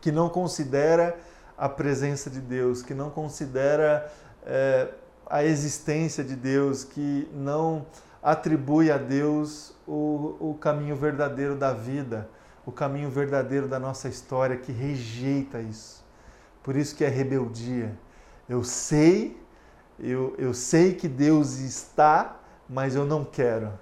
que 0.00 0.12
não 0.12 0.28
considera 0.28 1.18
a 1.56 1.68
presença 1.68 2.28
de 2.28 2.40
Deus, 2.40 2.82
que 2.82 2.92
não 2.92 3.08
considera 3.08 4.12
é, 4.44 4.88
a 5.28 5.42
existência 5.42 6.22
de 6.22 6.36
Deus, 6.36 6.84
que 6.84 7.28
não 7.32 7.86
atribui 8.22 8.90
a 8.90 8.98
Deus 8.98 9.74
o, 9.86 10.36
o 10.38 10.54
caminho 10.60 10.94
verdadeiro 10.94 11.56
da 11.56 11.72
vida, 11.72 12.28
o 12.66 12.72
caminho 12.72 13.08
verdadeiro 13.08 13.66
da 13.66 13.78
nossa 13.78 14.08
história, 14.08 14.56
que 14.56 14.72
rejeita 14.72 15.60
isso. 15.60 16.04
Por 16.62 16.76
isso 16.76 16.94
que 16.94 17.04
é 17.04 17.08
rebeldia. 17.08 17.96
Eu 18.48 18.62
sei 18.62 19.40
eu, 19.98 20.34
eu 20.38 20.52
sei 20.52 20.94
que 20.94 21.08
Deus 21.08 21.58
está, 21.58 22.38
mas 22.68 22.94
eu 22.94 23.04
não 23.04 23.24
quero. 23.24 23.72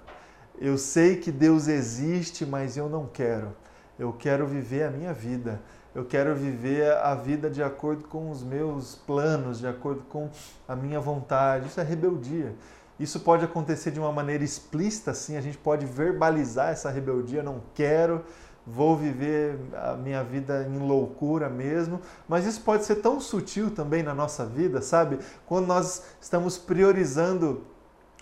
Eu 0.59 0.77
sei 0.77 1.17
que 1.17 1.31
Deus 1.31 1.67
existe, 1.67 2.45
mas 2.45 2.77
eu 2.77 2.87
não 2.87 3.05
quero. 3.05 3.55
Eu 3.99 4.13
quero 4.13 4.47
viver 4.47 4.83
a 4.83 4.91
minha 4.91 5.13
vida. 5.13 5.61
Eu 5.93 6.05
quero 6.05 6.35
viver 6.35 6.91
a 6.91 7.15
vida 7.15 7.49
de 7.49 7.63
acordo 7.63 8.05
com 8.07 8.29
os 8.29 8.43
meus 8.43 8.95
planos, 8.95 9.59
de 9.59 9.67
acordo 9.67 10.03
com 10.03 10.29
a 10.67 10.75
minha 10.75 10.99
vontade. 10.99 11.67
Isso 11.67 11.79
é 11.79 11.83
rebeldia. 11.83 12.53
Isso 12.99 13.19
pode 13.19 13.43
acontecer 13.43 13.91
de 13.91 13.99
uma 13.99 14.11
maneira 14.11 14.43
explícita, 14.43 15.11
assim, 15.11 15.35
a 15.35 15.41
gente 15.41 15.57
pode 15.57 15.85
verbalizar 15.85 16.69
essa 16.69 16.89
rebeldia, 16.89 17.43
não 17.43 17.61
quero, 17.73 18.23
vou 18.65 18.97
viver 18.97 19.59
a 19.73 19.93
minha 19.93 20.23
vida 20.23 20.67
em 20.67 20.79
loucura 20.79 21.49
mesmo, 21.49 22.01
mas 22.27 22.45
isso 22.45 22.61
pode 22.61 22.85
ser 22.85 22.95
tão 22.95 23.19
sutil 23.19 23.69
também 23.69 24.01
na 24.01 24.13
nossa 24.13 24.45
vida, 24.45 24.81
sabe? 24.81 25.19
Quando 25.45 25.67
nós 25.67 26.03
estamos 26.19 26.57
priorizando 26.57 27.63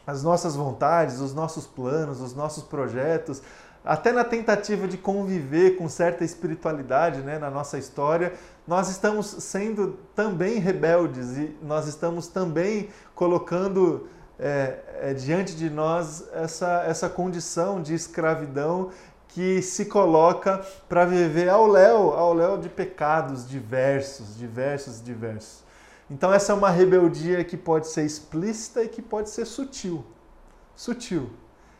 as 0.05 0.21
nossas 0.21 0.55
vontades, 0.55 1.19
os 1.19 1.33
nossos 1.33 1.65
planos, 1.65 2.19
os 2.19 2.35
nossos 2.35 2.63
projetos, 2.63 3.41
até 3.85 4.11
na 4.11 4.23
tentativa 4.23 4.87
de 4.87 4.97
conviver 4.97 5.77
com 5.77 5.89
certa 5.89 6.23
espiritualidade 6.23 7.21
né, 7.21 7.37
na 7.37 7.49
nossa 7.49 7.77
história, 7.77 8.33
nós 8.65 8.89
estamos 8.89 9.27
sendo 9.27 9.97
também 10.15 10.57
rebeldes 10.59 11.37
e 11.37 11.57
nós 11.61 11.87
estamos 11.87 12.27
também 12.27 12.89
colocando 13.13 14.07
é, 14.39 14.79
é, 15.01 15.13
diante 15.13 15.55
de 15.55 15.69
nós 15.69 16.23
essa, 16.33 16.83
essa 16.87 17.09
condição 17.09 17.81
de 17.81 17.93
escravidão 17.93 18.89
que 19.33 19.61
se 19.63 19.85
coloca 19.85 20.63
para 20.87 21.05
viver 21.05 21.49
ao 21.49 21.65
léu, 21.65 22.13
ao 22.13 22.33
léu 22.33 22.57
de 22.57 22.69
pecados 22.69 23.47
diversos, 23.47 24.37
diversos, 24.37 25.03
diversos. 25.03 25.63
Então 26.09 26.31
essa 26.31 26.51
é 26.51 26.55
uma 26.55 26.69
rebeldia 26.69 27.43
que 27.43 27.57
pode 27.57 27.87
ser 27.87 28.05
explícita 28.05 28.83
e 28.83 28.87
que 28.87 29.01
pode 29.01 29.31
ser 29.31 29.45
sutil. 29.45 30.05
Sutil. 30.75 31.31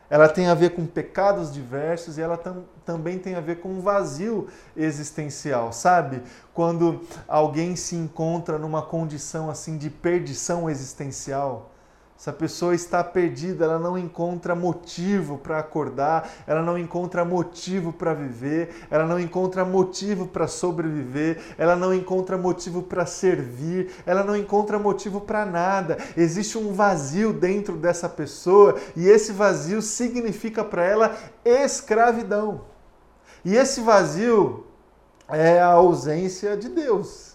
Ela 0.09 0.27
tem 0.27 0.47
a 0.47 0.53
ver 0.53 0.71
com 0.71 0.85
pecados 0.85 1.51
diversos 1.53 2.17
e 2.17 2.21
ela 2.21 2.37
tam, 2.37 2.65
também 2.85 3.19
tem 3.19 3.35
a 3.35 3.39
ver 3.39 3.59
com 3.59 3.69
um 3.69 3.81
vazio 3.81 4.47
existencial, 4.75 5.71
sabe? 5.71 6.21
Quando 6.53 7.01
alguém 7.27 7.75
se 7.75 7.95
encontra 7.95 8.57
numa 8.57 8.81
condição 8.81 9.49
assim 9.49 9.77
de 9.77 9.89
perdição 9.89 10.69
existencial, 10.69 11.72
essa 12.17 12.31
pessoa 12.31 12.73
está 12.73 13.03
perdida, 13.03 13.65
ela 13.65 13.79
não 13.79 13.97
encontra 13.97 14.55
motivo 14.55 15.37
para 15.37 15.59
acordar, 15.59 16.29
ela 16.47 16.61
não 16.61 16.77
encontra 16.77 17.25
motivo 17.25 17.91
para 17.91 18.13
viver, 18.13 18.85
ela 18.89 19.05
não 19.05 19.19
encontra 19.19 19.65
motivo 19.65 20.27
para 20.27 20.47
sobreviver, 20.47 21.41
ela 21.57 21.75
não 21.75 21.93
encontra 21.93 22.37
motivo 22.37 22.81
para 22.83 23.05
servir, 23.05 23.91
ela 24.05 24.23
não 24.23 24.37
encontra 24.37 24.79
motivo 24.79 25.19
para 25.19 25.45
nada. 25.45 25.97
Existe 26.15 26.57
um 26.57 26.71
vazio 26.71 27.33
dentro 27.33 27.75
dessa 27.75 28.07
pessoa 28.07 28.77
e 28.95 29.07
esse 29.07 29.33
vazio 29.33 29.81
significa 29.81 30.63
para 30.63 30.85
ela 30.85 31.17
escravidão. 31.43 32.61
E 33.43 33.55
esse 33.55 33.81
vazio 33.81 34.65
é 35.27 35.59
a 35.59 35.67
ausência 35.67 36.55
de 36.55 36.69
Deus. 36.69 37.32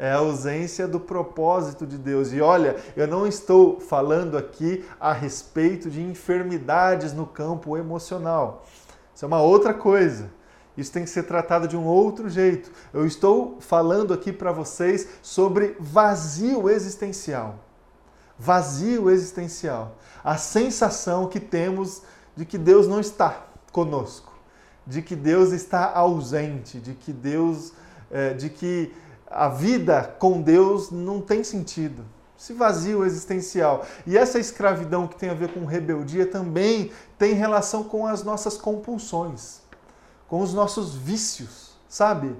É 0.00 0.12
a 0.12 0.18
ausência 0.18 0.86
do 0.86 1.00
propósito 1.00 1.84
de 1.84 1.98
Deus. 1.98 2.32
E 2.32 2.40
olha, 2.40 2.76
eu 2.96 3.08
não 3.08 3.26
estou 3.26 3.80
falando 3.80 4.38
aqui 4.38 4.84
a 5.00 5.12
respeito 5.12 5.90
de 5.90 6.00
enfermidades 6.00 7.12
no 7.12 7.26
campo 7.26 7.76
emocional. 7.76 8.64
Isso 9.12 9.24
é 9.24 9.28
uma 9.28 9.42
outra 9.42 9.74
coisa. 9.74 10.30
Isso 10.76 10.92
tem 10.92 11.02
que 11.02 11.10
ser 11.10 11.24
tratado 11.24 11.66
de 11.66 11.76
um 11.76 11.84
outro 11.84 12.28
jeito. 12.28 12.70
Eu 12.94 13.04
estou 13.04 13.56
falando 13.60 14.14
aqui 14.14 14.32
para 14.32 14.52
vocês 14.52 15.08
sobre 15.20 15.74
vazio 15.80 16.70
existencial. 16.70 17.56
Vazio 18.38 19.10
existencial. 19.10 19.96
A 20.22 20.36
sensação 20.36 21.26
que 21.26 21.40
temos 21.40 22.02
de 22.36 22.44
que 22.44 22.56
Deus 22.56 22.86
não 22.86 23.00
está 23.00 23.48
conosco, 23.72 24.32
de 24.86 25.02
que 25.02 25.16
Deus 25.16 25.50
está 25.50 25.92
ausente, 25.92 26.78
de 26.78 26.94
que 26.94 27.12
Deus, 27.12 27.72
é, 28.08 28.32
de 28.34 28.48
que 28.48 28.94
a 29.30 29.48
vida 29.48 30.14
com 30.18 30.40
Deus 30.40 30.90
não 30.90 31.20
tem 31.20 31.44
sentido. 31.44 32.04
Esse 32.38 32.52
vazio 32.52 33.04
existencial. 33.04 33.84
E 34.06 34.16
essa 34.16 34.38
escravidão 34.38 35.06
que 35.06 35.16
tem 35.16 35.28
a 35.28 35.34
ver 35.34 35.52
com 35.52 35.64
rebeldia 35.64 36.26
também 36.26 36.92
tem 37.18 37.34
relação 37.34 37.82
com 37.84 38.06
as 38.06 38.22
nossas 38.22 38.56
compulsões 38.56 39.60
com 40.28 40.40
os 40.40 40.52
nossos 40.52 40.94
vícios, 40.94 41.70
sabe? 41.88 42.36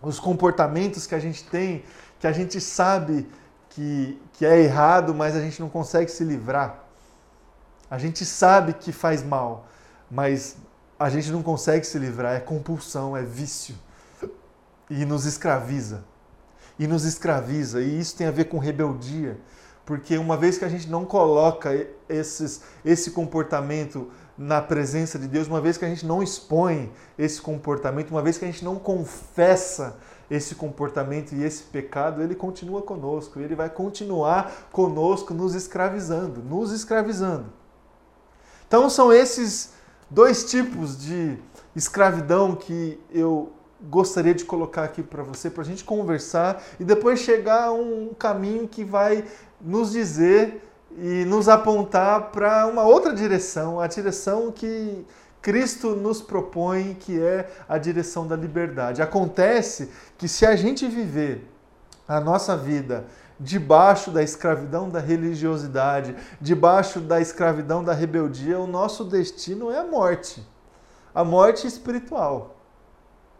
Os 0.00 0.18
comportamentos 0.18 1.06
que 1.06 1.14
a 1.14 1.18
gente 1.18 1.44
tem, 1.44 1.84
que 2.18 2.26
a 2.26 2.32
gente 2.32 2.60
sabe 2.60 3.28
que, 3.70 4.20
que 4.32 4.46
é 4.46 4.60
errado, 4.60 5.12
mas 5.12 5.36
a 5.36 5.40
gente 5.40 5.60
não 5.60 5.68
consegue 5.68 6.10
se 6.10 6.24
livrar. 6.24 6.84
A 7.90 7.98
gente 7.98 8.24
sabe 8.24 8.72
que 8.72 8.92
faz 8.92 9.22
mal, 9.22 9.66
mas 10.08 10.56
a 10.98 11.10
gente 11.10 11.30
não 11.30 11.42
consegue 11.42 11.84
se 11.84 11.98
livrar. 11.98 12.36
É 12.36 12.40
compulsão, 12.40 13.16
é 13.16 13.22
vício. 13.22 13.74
E 14.90 15.06
nos 15.06 15.24
escraviza. 15.24 16.04
E 16.78 16.86
nos 16.86 17.04
escraviza. 17.04 17.80
E 17.80 18.00
isso 18.00 18.16
tem 18.16 18.26
a 18.26 18.30
ver 18.32 18.46
com 18.46 18.58
rebeldia. 18.58 19.38
Porque 19.86 20.18
uma 20.18 20.36
vez 20.36 20.58
que 20.58 20.64
a 20.64 20.68
gente 20.68 20.88
não 20.88 21.04
coloca 21.04 21.70
esses, 22.08 22.62
esse 22.84 23.12
comportamento 23.12 24.10
na 24.36 24.60
presença 24.60 25.18
de 25.18 25.28
Deus, 25.28 25.48
uma 25.48 25.60
vez 25.60 25.76
que 25.76 25.84
a 25.84 25.88
gente 25.88 26.06
não 26.06 26.22
expõe 26.22 26.92
esse 27.18 27.40
comportamento, 27.40 28.10
uma 28.10 28.22
vez 28.22 28.38
que 28.38 28.44
a 28.44 28.48
gente 28.48 28.64
não 28.64 28.76
confessa 28.76 29.98
esse 30.30 30.54
comportamento 30.54 31.34
e 31.34 31.42
esse 31.42 31.64
pecado, 31.64 32.22
ele 32.22 32.34
continua 32.34 32.80
conosco, 32.82 33.40
ele 33.40 33.54
vai 33.54 33.68
continuar 33.68 34.68
conosco 34.70 35.34
nos 35.34 35.54
escravizando, 35.54 36.42
nos 36.42 36.72
escravizando. 36.72 37.46
Então 38.66 38.88
são 38.88 39.12
esses 39.12 39.72
dois 40.08 40.44
tipos 40.44 40.96
de 40.96 41.36
escravidão 41.74 42.54
que 42.54 42.98
eu 43.10 43.52
gostaria 43.82 44.34
de 44.34 44.44
colocar 44.44 44.84
aqui 44.84 45.02
para 45.02 45.22
você, 45.22 45.48
para 45.48 45.62
a 45.62 45.66
gente 45.66 45.84
conversar 45.84 46.62
e 46.78 46.84
depois 46.84 47.20
chegar 47.20 47.64
a 47.64 47.72
um 47.72 48.12
caminho 48.18 48.68
que 48.68 48.84
vai 48.84 49.24
nos 49.60 49.92
dizer 49.92 50.62
e 50.98 51.24
nos 51.24 51.48
apontar 51.48 52.30
para 52.30 52.66
uma 52.66 52.82
outra 52.82 53.14
direção, 53.14 53.80
a 53.80 53.86
direção 53.86 54.50
que 54.50 55.04
Cristo 55.40 55.96
nos 55.96 56.20
propõe, 56.20 56.94
que 56.98 57.20
é 57.20 57.48
a 57.68 57.78
direção 57.78 58.26
da 58.26 58.36
liberdade. 58.36 59.00
Acontece 59.00 59.90
que 60.18 60.28
se 60.28 60.44
a 60.44 60.54
gente 60.54 60.86
viver 60.86 61.48
a 62.06 62.20
nossa 62.20 62.56
vida 62.56 63.06
debaixo 63.38 64.10
da 64.10 64.22
escravidão 64.22 64.90
da 64.90 65.00
religiosidade, 65.00 66.14
debaixo 66.40 67.00
da 67.00 67.20
escravidão 67.20 67.82
da 67.82 67.94
rebeldia, 67.94 68.58
o 68.58 68.66
nosso 68.66 69.04
destino 69.04 69.70
é 69.70 69.78
a 69.78 69.84
morte. 69.84 70.46
A 71.14 71.24
morte 71.24 71.66
espiritual. 71.66 72.59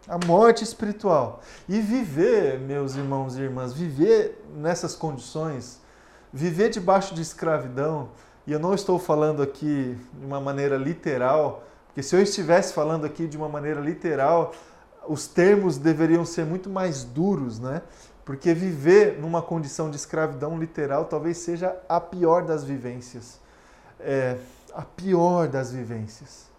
A 0.07 0.17
morte 0.25 0.63
espiritual. 0.63 1.41
E 1.69 1.79
viver, 1.79 2.59
meus 2.59 2.95
irmãos 2.95 3.37
e 3.37 3.41
irmãs, 3.41 3.73
viver 3.73 4.43
nessas 4.55 4.95
condições 4.95 5.81
Viver 6.33 6.69
debaixo 6.69 7.13
de 7.13 7.21
escravidão, 7.21 8.09
e 8.47 8.53
eu 8.53 8.59
não 8.59 8.73
estou 8.73 8.97
falando 8.97 9.43
aqui 9.43 9.97
de 10.13 10.25
uma 10.25 10.39
maneira 10.39 10.77
literal, 10.77 11.63
porque 11.87 12.01
se 12.01 12.15
eu 12.15 12.21
estivesse 12.21 12.73
falando 12.73 13.05
aqui 13.05 13.27
de 13.27 13.35
uma 13.35 13.49
maneira 13.49 13.81
literal, 13.81 14.53
os 15.09 15.27
termos 15.27 15.77
deveriam 15.77 16.23
ser 16.23 16.45
muito 16.45 16.69
mais 16.69 17.03
duros, 17.03 17.59
né? 17.59 17.81
Porque 18.23 18.53
viver 18.53 19.19
numa 19.19 19.41
condição 19.41 19.89
de 19.89 19.97
escravidão 19.97 20.57
literal 20.57 21.05
talvez 21.05 21.37
seja 21.37 21.77
a 21.89 21.99
pior 21.99 22.45
das 22.45 22.63
vivências. 22.63 23.41
É, 23.99 24.37
a 24.73 24.83
pior 24.83 25.49
das 25.49 25.73
vivências. 25.73 26.49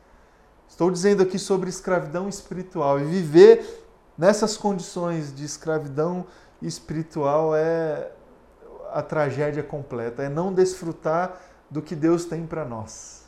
Estou 0.72 0.90
dizendo 0.90 1.22
aqui 1.22 1.38
sobre 1.38 1.68
escravidão 1.68 2.30
espiritual. 2.30 2.98
E 2.98 3.04
viver 3.04 3.84
nessas 4.16 4.56
condições 4.56 5.30
de 5.30 5.44
escravidão 5.44 6.26
espiritual 6.62 7.54
é, 7.54 8.10
a 8.90 9.02
tragédia 9.02 9.62
completa, 9.62 10.22
é 10.22 10.30
não 10.30 10.50
desfrutar 10.50 11.38
do 11.70 11.82
que 11.82 11.94
Deus 11.94 12.24
tem 12.24 12.46
para 12.46 12.64
nós. 12.64 13.26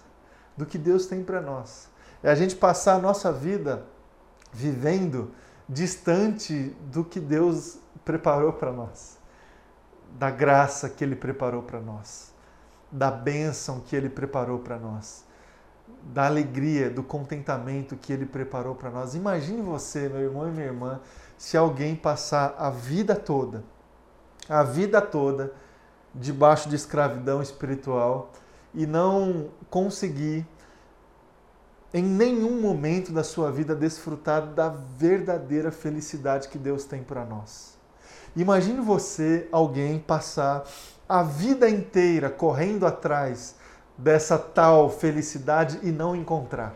Do 0.56 0.64
que 0.64 0.78
Deus 0.78 1.04
tem 1.04 1.22
para 1.22 1.42
nós. 1.42 1.90
É 2.22 2.30
a 2.30 2.34
gente 2.34 2.56
passar 2.56 2.94
a 2.94 2.98
nossa 2.98 3.30
vida 3.30 3.84
vivendo 4.50 5.30
distante 5.68 6.74
do 6.90 7.04
que 7.04 7.20
Deus 7.20 7.76
preparou 8.06 8.54
para 8.54 8.72
nós. 8.72 9.18
Da 10.12 10.30
graça 10.30 10.88
que 10.88 11.04
Ele 11.04 11.14
preparou 11.14 11.62
para 11.62 11.78
nós. 11.78 12.32
Da 12.90 13.10
bênção 13.10 13.80
que 13.80 13.94
Ele 13.94 14.08
preparou 14.08 14.60
para 14.60 14.78
nós. 14.78 15.26
Da 16.02 16.26
alegria, 16.26 16.90
do 16.90 17.02
contentamento 17.02 17.96
que 17.96 18.12
Ele 18.12 18.26
preparou 18.26 18.74
para 18.74 18.90
nós. 18.90 19.14
Imagine 19.14 19.62
você, 19.62 20.08
meu 20.08 20.20
irmão 20.20 20.48
e 20.48 20.50
minha 20.50 20.66
irmã, 20.66 21.00
se 21.36 21.56
alguém 21.56 21.94
passar 21.94 22.54
a 22.58 22.70
vida 22.70 23.14
toda 23.14 23.64
a 24.48 24.62
vida 24.62 25.00
toda 25.00 25.52
debaixo 26.14 26.68
de 26.68 26.76
escravidão 26.76 27.42
espiritual 27.42 28.30
e 28.74 28.86
não 28.86 29.48
conseguir 29.70 30.46
em 31.92 32.02
nenhum 32.02 32.60
momento 32.60 33.12
da 33.12 33.22
sua 33.22 33.50
vida 33.50 33.74
desfrutar 33.74 34.46
da 34.46 34.68
verdadeira 34.68 35.70
felicidade 35.70 36.48
que 36.48 36.58
Deus 36.58 36.84
tem 36.84 37.02
para 37.02 37.24
nós. 37.24 37.78
Imagine 38.36 38.80
você, 38.80 39.48
alguém, 39.52 39.98
passar 39.98 40.64
a 41.08 41.22
vida 41.22 41.68
inteira 41.70 42.28
correndo 42.28 42.84
atrás 42.84 43.54
dessa 43.96 44.38
tal 44.38 44.90
felicidade 44.90 45.78
e 45.82 45.90
não 45.90 46.14
encontrar. 46.14 46.74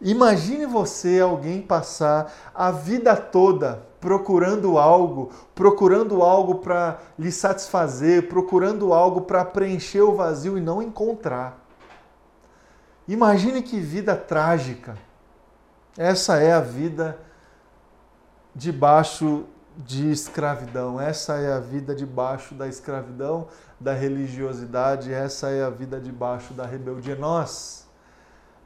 Imagine 0.00 0.66
você, 0.66 1.20
alguém, 1.20 1.62
passar 1.62 2.32
a 2.54 2.70
vida 2.70 3.16
toda 3.16 3.82
procurando 4.00 4.78
algo, 4.78 5.30
procurando 5.54 6.22
algo 6.22 6.56
para 6.56 6.98
lhe 7.18 7.32
satisfazer, 7.32 8.28
procurando 8.28 8.92
algo 8.92 9.22
para 9.22 9.44
preencher 9.44 10.02
o 10.02 10.14
vazio 10.14 10.58
e 10.58 10.60
não 10.60 10.82
encontrar. 10.82 11.64
Imagine 13.08 13.62
que 13.62 13.80
vida 13.80 14.14
trágica. 14.14 14.96
Essa 15.96 16.38
é 16.38 16.52
a 16.52 16.60
vida 16.60 17.18
debaixo 18.54 19.44
de 19.76 20.10
escravidão. 20.10 21.00
Essa 21.00 21.34
é 21.34 21.52
a 21.52 21.60
vida 21.60 21.94
debaixo 21.94 22.54
da 22.54 22.66
escravidão, 22.66 23.48
da 23.78 23.92
religiosidade, 23.92 25.12
essa 25.12 25.50
é 25.50 25.62
a 25.62 25.70
vida 25.70 26.00
debaixo 26.00 26.54
da 26.54 26.64
rebeldia. 26.64 27.16
Nós 27.16 27.84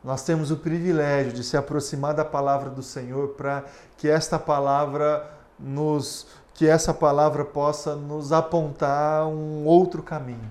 nós 0.03 0.23
temos 0.23 0.51
o 0.51 0.57
privilégio 0.57 1.33
de 1.33 1.45
se 1.45 1.59
aproximar 1.59 2.15
da 2.15 2.25
palavra 2.25 2.71
do 2.71 2.83
Senhor 2.83 3.29
para 3.31 3.65
que 3.99 4.09
esta 4.09 4.39
palavra 4.39 5.31
nos 5.59 6.27
que 6.55 6.67
essa 6.67 6.93
palavra 6.93 7.45
possa 7.45 7.95
nos 7.95 8.33
apontar 8.33 9.27
um 9.27 9.65
outro 9.65 10.03
caminho. 10.03 10.51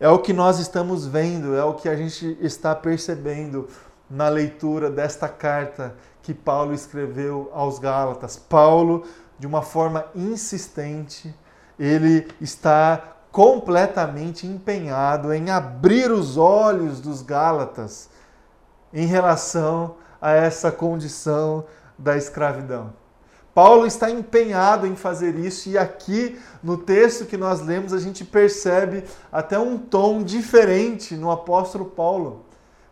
É 0.00 0.08
o 0.08 0.18
que 0.18 0.32
nós 0.32 0.58
estamos 0.58 1.06
vendo, 1.06 1.54
é 1.54 1.64
o 1.64 1.74
que 1.74 1.88
a 1.88 1.94
gente 1.94 2.36
está 2.40 2.74
percebendo 2.74 3.68
na 4.10 4.28
leitura 4.28 4.90
desta 4.90 5.28
carta 5.28 5.94
que 6.22 6.34
Paulo 6.34 6.74
escreveu 6.74 7.50
aos 7.52 7.78
Gálatas. 7.78 8.36
Paulo, 8.36 9.04
de 9.38 9.46
uma 9.46 9.62
forma 9.62 10.06
insistente, 10.14 11.34
ele 11.78 12.28
está 12.40 13.14
completamente 13.32 14.46
empenhado 14.46 15.32
em 15.32 15.50
abrir 15.50 16.10
os 16.10 16.36
olhos 16.36 17.00
dos 17.00 17.20
Gálatas 17.20 18.08
em 18.92 19.06
relação 19.06 19.96
a 20.20 20.30
essa 20.30 20.70
condição 20.70 21.64
da 21.98 22.16
escravidão. 22.16 22.92
Paulo 23.52 23.86
está 23.86 24.10
empenhado 24.10 24.86
em 24.86 24.96
fazer 24.96 25.36
isso, 25.36 25.68
e 25.68 25.78
aqui 25.78 26.38
no 26.62 26.76
texto 26.76 27.24
que 27.24 27.36
nós 27.36 27.60
lemos 27.60 27.92
a 27.92 27.98
gente 27.98 28.24
percebe 28.24 29.04
até 29.30 29.58
um 29.58 29.78
tom 29.78 30.22
diferente 30.22 31.16
no 31.16 31.30
apóstolo 31.30 31.84
Paulo. 31.84 32.43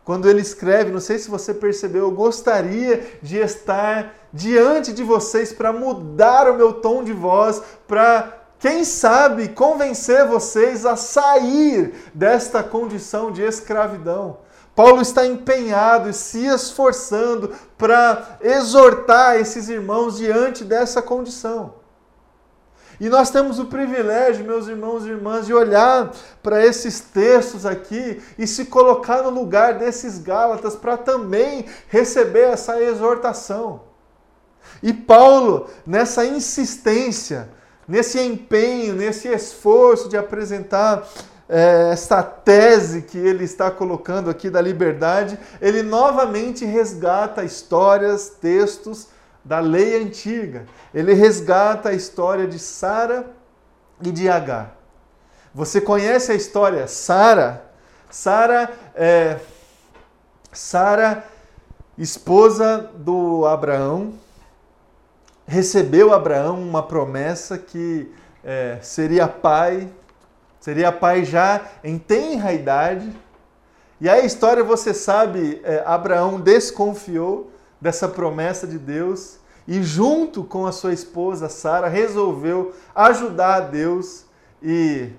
Quando 0.04 0.28
ele 0.28 0.40
escreve, 0.40 0.90
não 0.90 1.00
sei 1.00 1.18
se 1.18 1.30
você 1.30 1.54
percebeu, 1.54 2.02
eu 2.02 2.10
gostaria 2.10 3.18
de 3.22 3.38
estar 3.38 4.14
diante 4.32 4.92
de 4.92 5.02
vocês 5.02 5.52
para 5.52 5.72
mudar 5.72 6.50
o 6.50 6.56
meu 6.56 6.74
tom 6.74 7.04
de 7.04 7.12
voz, 7.12 7.62
para, 7.86 8.42
quem 8.58 8.84
sabe, 8.84 9.48
convencer 9.48 10.26
vocês 10.26 10.84
a 10.84 10.96
sair 10.96 11.94
desta 12.14 12.62
condição 12.62 13.30
de 13.30 13.42
escravidão 13.42 14.38
Paulo 14.74 15.02
está 15.02 15.26
empenhado 15.26 16.08
e 16.08 16.14
se 16.14 16.46
esforçando 16.46 17.54
para 17.76 18.38
exortar 18.40 19.36
esses 19.36 19.68
irmãos 19.68 20.16
diante 20.16 20.64
dessa 20.64 21.02
condição. 21.02 21.81
E 23.02 23.08
nós 23.08 23.30
temos 23.30 23.58
o 23.58 23.64
privilégio, 23.64 24.44
meus 24.44 24.68
irmãos 24.68 25.04
e 25.04 25.08
irmãs, 25.08 25.44
de 25.44 25.52
olhar 25.52 26.12
para 26.40 26.64
esses 26.64 27.00
textos 27.00 27.66
aqui 27.66 28.22
e 28.38 28.46
se 28.46 28.66
colocar 28.66 29.24
no 29.24 29.30
lugar 29.30 29.74
desses 29.74 30.20
Gálatas 30.20 30.76
para 30.76 30.96
também 30.96 31.66
receber 31.88 32.50
essa 32.50 32.80
exortação. 32.80 33.80
E 34.80 34.92
Paulo, 34.92 35.68
nessa 35.84 36.24
insistência, 36.24 37.48
nesse 37.88 38.20
empenho, 38.20 38.94
nesse 38.94 39.26
esforço 39.26 40.08
de 40.08 40.16
apresentar 40.16 41.04
é, 41.48 41.90
essa 41.90 42.22
tese 42.22 43.02
que 43.02 43.18
ele 43.18 43.42
está 43.42 43.68
colocando 43.68 44.30
aqui 44.30 44.48
da 44.48 44.60
liberdade, 44.60 45.36
ele 45.60 45.82
novamente 45.82 46.64
resgata 46.64 47.42
histórias, 47.42 48.28
textos 48.40 49.08
da 49.44 49.60
lei 49.60 50.02
antiga. 50.02 50.66
Ele 50.94 51.14
resgata 51.14 51.90
a 51.90 51.94
história 51.94 52.46
de 52.46 52.58
Sara 52.58 53.26
e 54.02 54.10
de 54.10 54.28
Agar. 54.28 54.76
Você 55.54 55.80
conhece 55.80 56.32
a 56.32 56.34
história 56.34 56.86
Sara? 56.86 57.64
Sara 58.10 58.70
é 58.94 59.38
Sara, 60.52 61.24
esposa 61.96 62.90
do 62.94 63.46
Abraão, 63.46 64.12
recebeu 65.46 66.12
Abraão 66.12 66.60
uma 66.60 66.82
promessa 66.82 67.56
que 67.56 68.12
é, 68.44 68.78
seria 68.82 69.26
pai, 69.26 69.88
seria 70.60 70.92
pai 70.92 71.24
já 71.24 71.60
em 71.82 71.98
tenra 71.98 72.52
idade. 72.52 73.10
E 74.00 74.08
a 74.08 74.20
história, 74.20 74.62
você 74.62 74.92
sabe, 74.92 75.60
é, 75.64 75.82
Abraão 75.86 76.40
desconfiou 76.40 77.50
dessa 77.82 78.08
promessa 78.08 78.64
de 78.64 78.78
Deus 78.78 79.40
e, 79.66 79.82
junto 79.82 80.44
com 80.44 80.66
a 80.66 80.72
sua 80.72 80.92
esposa 80.92 81.48
Sara, 81.48 81.88
resolveu 81.88 82.72
ajudar 82.94 83.54
a 83.56 83.60
Deus 83.60 84.24
e, 84.62 85.10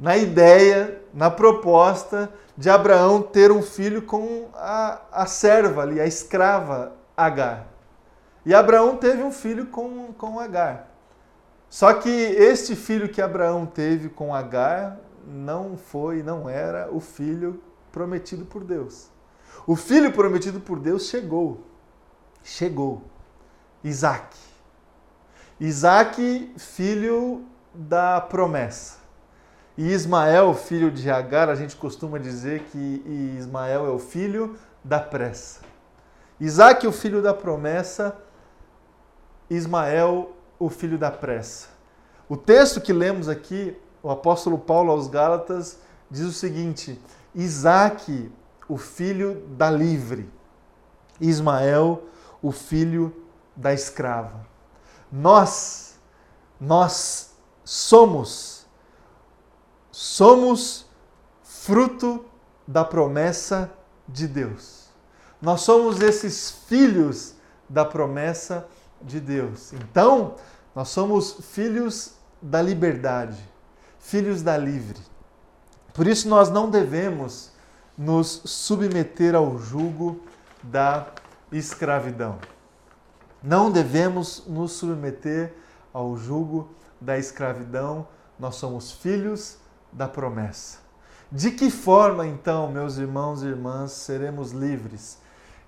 na 0.00 0.16
ideia, 0.16 1.02
na 1.12 1.30
proposta 1.30 2.32
de 2.56 2.70
Abraão 2.70 3.20
ter 3.20 3.52
um 3.52 3.62
filho 3.62 4.00
com 4.00 4.48
a, 4.54 5.02
a 5.12 5.26
serva 5.26 5.82
ali, 5.82 6.00
a 6.00 6.06
escrava 6.06 6.94
Agar. 7.14 7.66
E 8.46 8.54
Abraão 8.54 8.96
teve 8.96 9.22
um 9.22 9.30
filho 9.30 9.66
com, 9.66 10.12
com 10.14 10.40
Agar. 10.40 10.88
Só 11.68 11.92
que 11.92 12.08
este 12.08 12.74
filho 12.74 13.10
que 13.10 13.20
Abraão 13.20 13.66
teve 13.66 14.08
com 14.08 14.34
Agar 14.34 14.98
não 15.26 15.76
foi, 15.76 16.22
não 16.22 16.48
era 16.48 16.88
o 16.90 16.98
filho 16.98 17.60
prometido 17.92 18.46
por 18.46 18.64
Deus. 18.64 19.10
O 19.66 19.76
filho 19.76 20.12
prometido 20.12 20.60
por 20.60 20.78
Deus 20.78 21.06
chegou 21.06 21.73
chegou 22.44 23.02
Isaac. 23.82 24.36
Isaac, 25.58 26.52
filho 26.56 27.44
da 27.74 28.20
promessa. 28.20 28.98
E 29.76 29.90
Ismael, 29.90 30.54
filho 30.54 30.90
de 30.90 31.10
Agar, 31.10 31.48
a 31.48 31.56
gente 31.56 31.74
costuma 31.74 32.18
dizer 32.18 32.62
que 32.70 33.34
Ismael 33.36 33.86
é 33.86 33.90
o 33.90 33.98
filho 33.98 34.56
da 34.84 35.00
pressa. 35.00 35.62
Isaac, 36.38 36.86
o 36.86 36.92
filho 36.92 37.20
da 37.20 37.34
promessa, 37.34 38.16
Ismael, 39.50 40.32
o 40.58 40.70
filho 40.70 40.96
da 40.96 41.10
pressa. 41.10 41.68
O 42.28 42.36
texto 42.36 42.80
que 42.80 42.92
lemos 42.92 43.28
aqui, 43.28 43.76
o 44.02 44.10
apóstolo 44.10 44.58
Paulo 44.58 44.92
aos 44.92 45.08
Gálatas, 45.08 45.78
diz 46.10 46.24
o 46.24 46.32
seguinte: 46.32 47.00
Isaac, 47.34 48.30
o 48.68 48.76
filho 48.76 49.42
da 49.56 49.70
livre, 49.70 50.30
Ismael, 51.20 52.04
o 52.44 52.52
filho 52.52 53.24
da 53.56 53.72
escrava. 53.72 54.46
Nós, 55.10 55.98
nós 56.60 57.32
somos, 57.64 58.66
somos 59.90 60.84
fruto 61.42 62.22
da 62.68 62.84
promessa 62.84 63.72
de 64.06 64.28
Deus. 64.28 64.90
Nós 65.40 65.62
somos 65.62 66.02
esses 66.02 66.50
filhos 66.68 67.34
da 67.66 67.82
promessa 67.82 68.68
de 69.00 69.20
Deus. 69.20 69.72
Então, 69.72 70.34
nós 70.74 70.90
somos 70.90 71.38
filhos 71.40 72.12
da 72.42 72.60
liberdade, 72.60 73.42
filhos 73.98 74.42
da 74.42 74.58
livre. 74.58 75.00
Por 75.94 76.06
isso, 76.06 76.28
nós 76.28 76.50
não 76.50 76.68
devemos 76.68 77.52
nos 77.96 78.42
submeter 78.44 79.34
ao 79.34 79.56
jugo 79.58 80.20
da 80.62 81.06
escravidão. 81.56 82.38
Não 83.42 83.70
devemos 83.70 84.44
nos 84.46 84.72
submeter 84.72 85.54
ao 85.92 86.16
jugo 86.16 86.68
da 87.00 87.18
escravidão, 87.18 88.06
nós 88.38 88.56
somos 88.56 88.90
filhos 88.90 89.58
da 89.92 90.08
promessa. 90.08 90.78
De 91.30 91.50
que 91.50 91.70
forma, 91.70 92.26
então, 92.26 92.70
meus 92.70 92.96
irmãos 92.96 93.42
e 93.42 93.46
irmãs, 93.46 93.92
seremos 93.92 94.52
livres? 94.52 95.18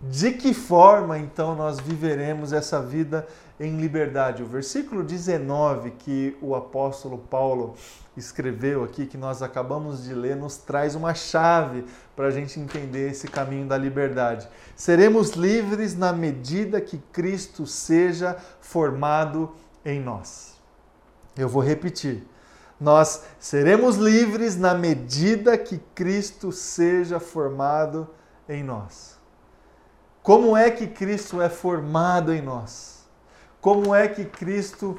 De 0.01 0.33
que 0.33 0.53
forma, 0.53 1.19
então, 1.19 1.55
nós 1.55 1.79
viveremos 1.79 2.53
essa 2.53 2.81
vida 2.83 3.27
em 3.59 3.79
liberdade? 3.79 4.43
O 4.43 4.47
versículo 4.47 5.03
19 5.03 5.93
que 5.93 6.37
o 6.41 6.55
apóstolo 6.55 7.19
Paulo 7.19 7.75
escreveu 8.17 8.83
aqui, 8.83 9.07
que 9.07 9.19
nós 9.19 9.43
acabamos 9.43 10.05
de 10.05 10.15
ler, 10.15 10.37
nos 10.37 10.57
traz 10.57 10.95
uma 10.95 11.15
chave 11.15 11.85
para 12.15 12.29
a 12.29 12.31
gente 12.31 12.59
entender 12.59 13.11
esse 13.11 13.29
caminho 13.29 13.67
da 13.67 13.77
liberdade. 13.77 14.49
Seremos 14.75 15.31
livres 15.31 15.97
na 15.97 16.13
medida 16.13 16.81
que 16.81 16.99
Cristo 17.13 17.67
seja 17.67 18.37
formado 18.61 19.53
em 19.85 20.01
nós. 20.01 20.57
Eu 21.37 21.49
vou 21.49 21.63
repetir. 21.63 22.27
Nós 22.81 23.23
seremos 23.39 23.97
livres 23.97 24.57
na 24.57 24.75
medida 24.75 25.57
que 25.57 25.79
Cristo 25.95 26.53
seja 26.53 27.19
formado 27.19 28.09
em 28.49 28.63
nós. 28.63 29.17
Como 30.23 30.57
é 30.57 30.71
que 30.71 30.87
Cristo 30.87 31.41
é 31.41 31.49
formado 31.49 32.33
em 32.35 32.43
nós? 32.43 32.96
Como 33.67 33.93
é 33.93 34.07
que 34.07 34.25
Cristo 34.25 34.97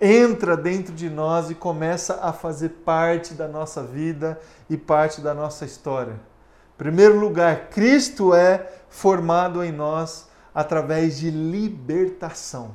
entra 0.00 0.56
dentro 0.56 0.94
de 0.94 1.10
nós 1.10 1.50
e 1.50 1.54
começa 1.54 2.18
a 2.22 2.32
fazer 2.32 2.70
parte 2.82 3.34
da 3.34 3.46
nossa 3.46 3.82
vida 3.82 4.40
e 4.70 4.76
parte 4.78 5.20
da 5.20 5.34
nossa 5.34 5.66
história? 5.66 6.14
Em 6.14 6.78
primeiro 6.78 7.20
lugar, 7.20 7.68
Cristo 7.68 8.34
é 8.34 8.72
formado 8.88 9.62
em 9.62 9.70
nós 9.70 10.30
através 10.54 11.18
de 11.18 11.30
libertação. 11.30 12.74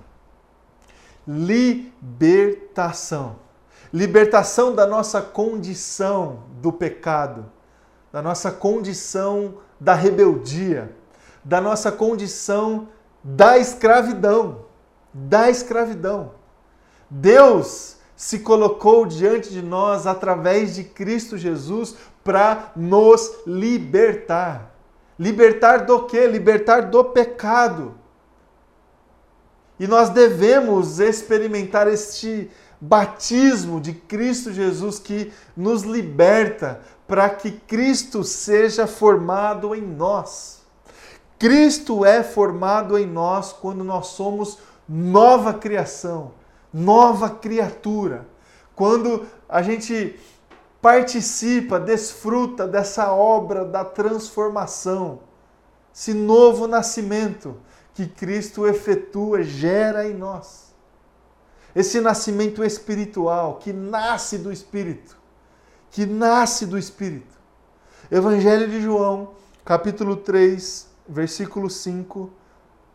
Libertação. 1.28 3.38
Libertação 3.92 4.76
da 4.76 4.86
nossa 4.86 5.24
condição 5.24 6.44
do 6.62 6.72
pecado, 6.72 7.48
da 8.14 8.22
nossa 8.22 8.52
condição 8.52 9.56
da 9.80 9.96
rebeldia 9.96 10.96
da 11.44 11.60
nossa 11.60 11.92
condição 11.92 12.90
da 13.24 13.58
escravidão. 13.58 14.69
Da 15.14 15.50
escravidão. 15.50 16.32
Deus 17.10 17.98
se 18.16 18.40
colocou 18.40 19.06
diante 19.06 19.50
de 19.50 19.62
nós 19.62 20.06
através 20.06 20.76
de 20.76 20.84
Cristo 20.84 21.38
Jesus 21.38 21.96
para 22.24 22.72
nos 22.76 23.32
libertar. 23.48 24.76
Libertar 25.18 25.86
do 25.86 26.06
quê? 26.06 26.28
Libertar 26.28 26.90
do 26.90 27.04
pecado. 27.06 27.96
E 29.80 29.88
nós 29.88 30.10
devemos 30.10 31.00
experimentar 31.00 31.88
este 31.88 32.52
batismo 32.80 33.80
de 33.80 33.94
Cristo 33.94 34.54
Jesus 34.54 35.00
que 35.00 35.32
nos 35.56 35.84
liberta 35.84 36.82
para 37.08 37.30
que 37.30 37.52
Cristo 37.52 38.24
seja 38.24 38.86
formado 38.86 39.74
em 39.74 39.82
nós. 39.82 40.60
Cristo 41.38 42.06
é 42.06 42.22
formado 42.22 42.98
em 42.98 43.08
nós 43.08 43.54
quando 43.54 43.84
nós 43.84 44.08
somos 44.08 44.60
nova 44.90 45.54
criação, 45.54 46.32
nova 46.74 47.30
criatura. 47.30 48.28
Quando 48.76 49.28
a 49.48 49.62
gente 49.62 50.20
participa, 50.82 51.80
desfruta 51.80 52.68
dessa 52.68 53.14
obra 53.14 53.64
da 53.64 53.86
transformação, 53.86 55.20
esse 55.94 56.14
novo 56.14 56.66
nascimento 56.66 57.58
que 57.94 58.08
Cristo 58.08 58.66
efetua, 58.66 59.44
gera 59.44 60.08
em 60.08 60.14
nós. 60.14 60.74
Esse 61.76 62.02
nascimento 62.02 62.64
espiritual 62.64 63.58
que 63.58 63.72
nasce 63.72 64.38
do 64.38 64.52
Espírito, 64.52 65.18
que 65.92 66.06
nasce 66.06 66.66
do 66.66 66.78
Espírito. 66.78 67.38
Evangelho 68.10 68.68
de 68.68 68.82
João, 68.82 69.34
capítulo 69.64 70.16
3, 70.16 70.88
versículo 71.08 71.70
5, 71.70 72.32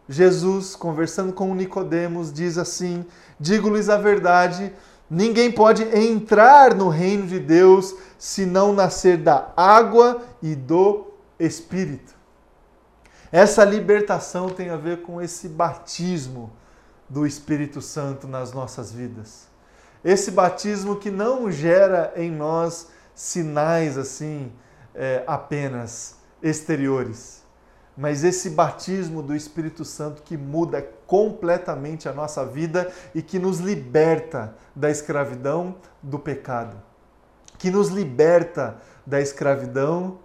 Jesus, 0.09 0.77
conversando 0.77 1.33
com 1.33 1.55
Nicodemos, 1.55 2.33
diz 2.33 2.59
assim: 2.59 3.05
Digo-lhes 3.41 3.89
a 3.89 3.97
verdade, 3.97 4.73
ninguém 5.09 5.51
pode 5.51 5.83
entrar 5.97 6.75
no 6.75 6.89
reino 6.89 7.27
de 7.27 7.39
Deus 7.39 7.95
se 8.19 8.45
não 8.45 8.73
nascer 8.73 9.17
da 9.17 9.53
água 9.57 10.23
e 10.43 10.55
do 10.55 11.07
Espírito. 11.39 12.15
Essa 13.33 13.65
libertação 13.65 14.49
tem 14.49 14.71
a 14.71 14.77
ver 14.77 15.03
com 15.03 15.21
esse 15.21 15.49
batismo 15.49 16.53
do 17.09 17.27
Espírito 17.27 17.81
Santo 17.83 18.29
nas 18.29 18.53
nossas 18.53 18.93
vidas. 18.93 19.49
Esse 20.05 20.31
batismo 20.31 20.97
que 20.97 21.11
não 21.11 21.51
gera 21.51 22.13
em 22.17 22.31
nós 22.31 22.89
sinais 23.15 23.97
assim 23.97 24.53
é, 24.95 25.25
apenas 25.27 26.17
exteriores, 26.43 27.44
mas 27.97 28.25
esse 28.25 28.51
batismo 28.51 29.23
do 29.23 29.35
Espírito 29.35 29.85
Santo 29.85 30.23
que 30.23 30.37
muda 30.37 30.83
completamente 31.07 32.09
a 32.09 32.13
nossa 32.13 32.45
vida 32.45 32.91
e 33.15 33.23
que 33.23 33.39
nos 33.39 33.59
liberta 33.59 34.55
da 34.75 34.91
escravidão 34.91 35.77
do 36.03 36.19
pecado, 36.19 36.77
que 37.59 37.71
nos 37.71 37.89
liberta 37.89 38.79
da 39.07 39.21
escravidão, 39.21 40.19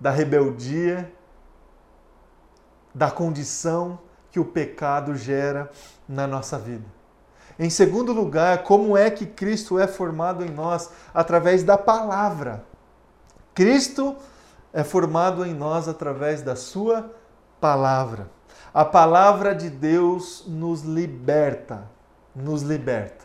da 0.00 0.10
rebeldia 0.10 1.12
da 2.94 3.10
condição 3.10 3.98
que 4.30 4.38
o 4.38 4.44
pecado 4.44 5.16
gera 5.16 5.70
na 6.08 6.26
nossa 6.26 6.58
vida. 6.58 6.84
Em 7.58 7.68
segundo 7.68 8.12
lugar, 8.12 8.62
como 8.62 8.96
é 8.96 9.10
que 9.10 9.26
Cristo 9.26 9.78
é 9.78 9.86
formado 9.86 10.44
em 10.44 10.50
nós? 10.50 10.90
Através 11.12 11.62
da 11.62 11.76
palavra. 11.76 12.64
Cristo 13.54 14.16
é 14.16 14.33
formado 14.82 15.44
em 15.44 15.54
nós 15.54 15.86
através 15.86 16.42
da 16.42 16.56
Sua 16.56 17.10
palavra. 17.60 18.28
A 18.72 18.84
palavra 18.84 19.54
de 19.54 19.70
Deus 19.70 20.44
nos 20.48 20.82
liberta, 20.82 21.88
nos 22.34 22.62
liberta. 22.62 23.24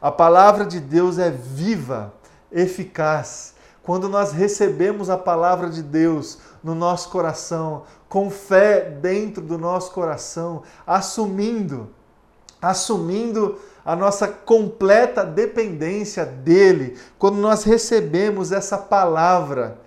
A 0.00 0.12
palavra 0.12 0.66
de 0.66 0.78
Deus 0.78 1.18
é 1.18 1.30
viva, 1.30 2.12
eficaz. 2.52 3.54
Quando 3.82 4.10
nós 4.10 4.32
recebemos 4.32 5.08
a 5.08 5.16
palavra 5.16 5.70
de 5.70 5.82
Deus 5.82 6.38
no 6.62 6.74
nosso 6.74 7.08
coração, 7.08 7.84
com 8.06 8.28
fé 8.30 8.82
dentro 8.82 9.42
do 9.42 9.56
nosso 9.56 9.92
coração, 9.92 10.62
assumindo, 10.86 11.88
assumindo 12.60 13.58
a 13.84 13.96
nossa 13.96 14.28
completa 14.28 15.24
dependência 15.24 16.26
dele, 16.26 16.98
quando 17.18 17.36
nós 17.36 17.64
recebemos 17.64 18.52
essa 18.52 18.78
palavra, 18.78 19.78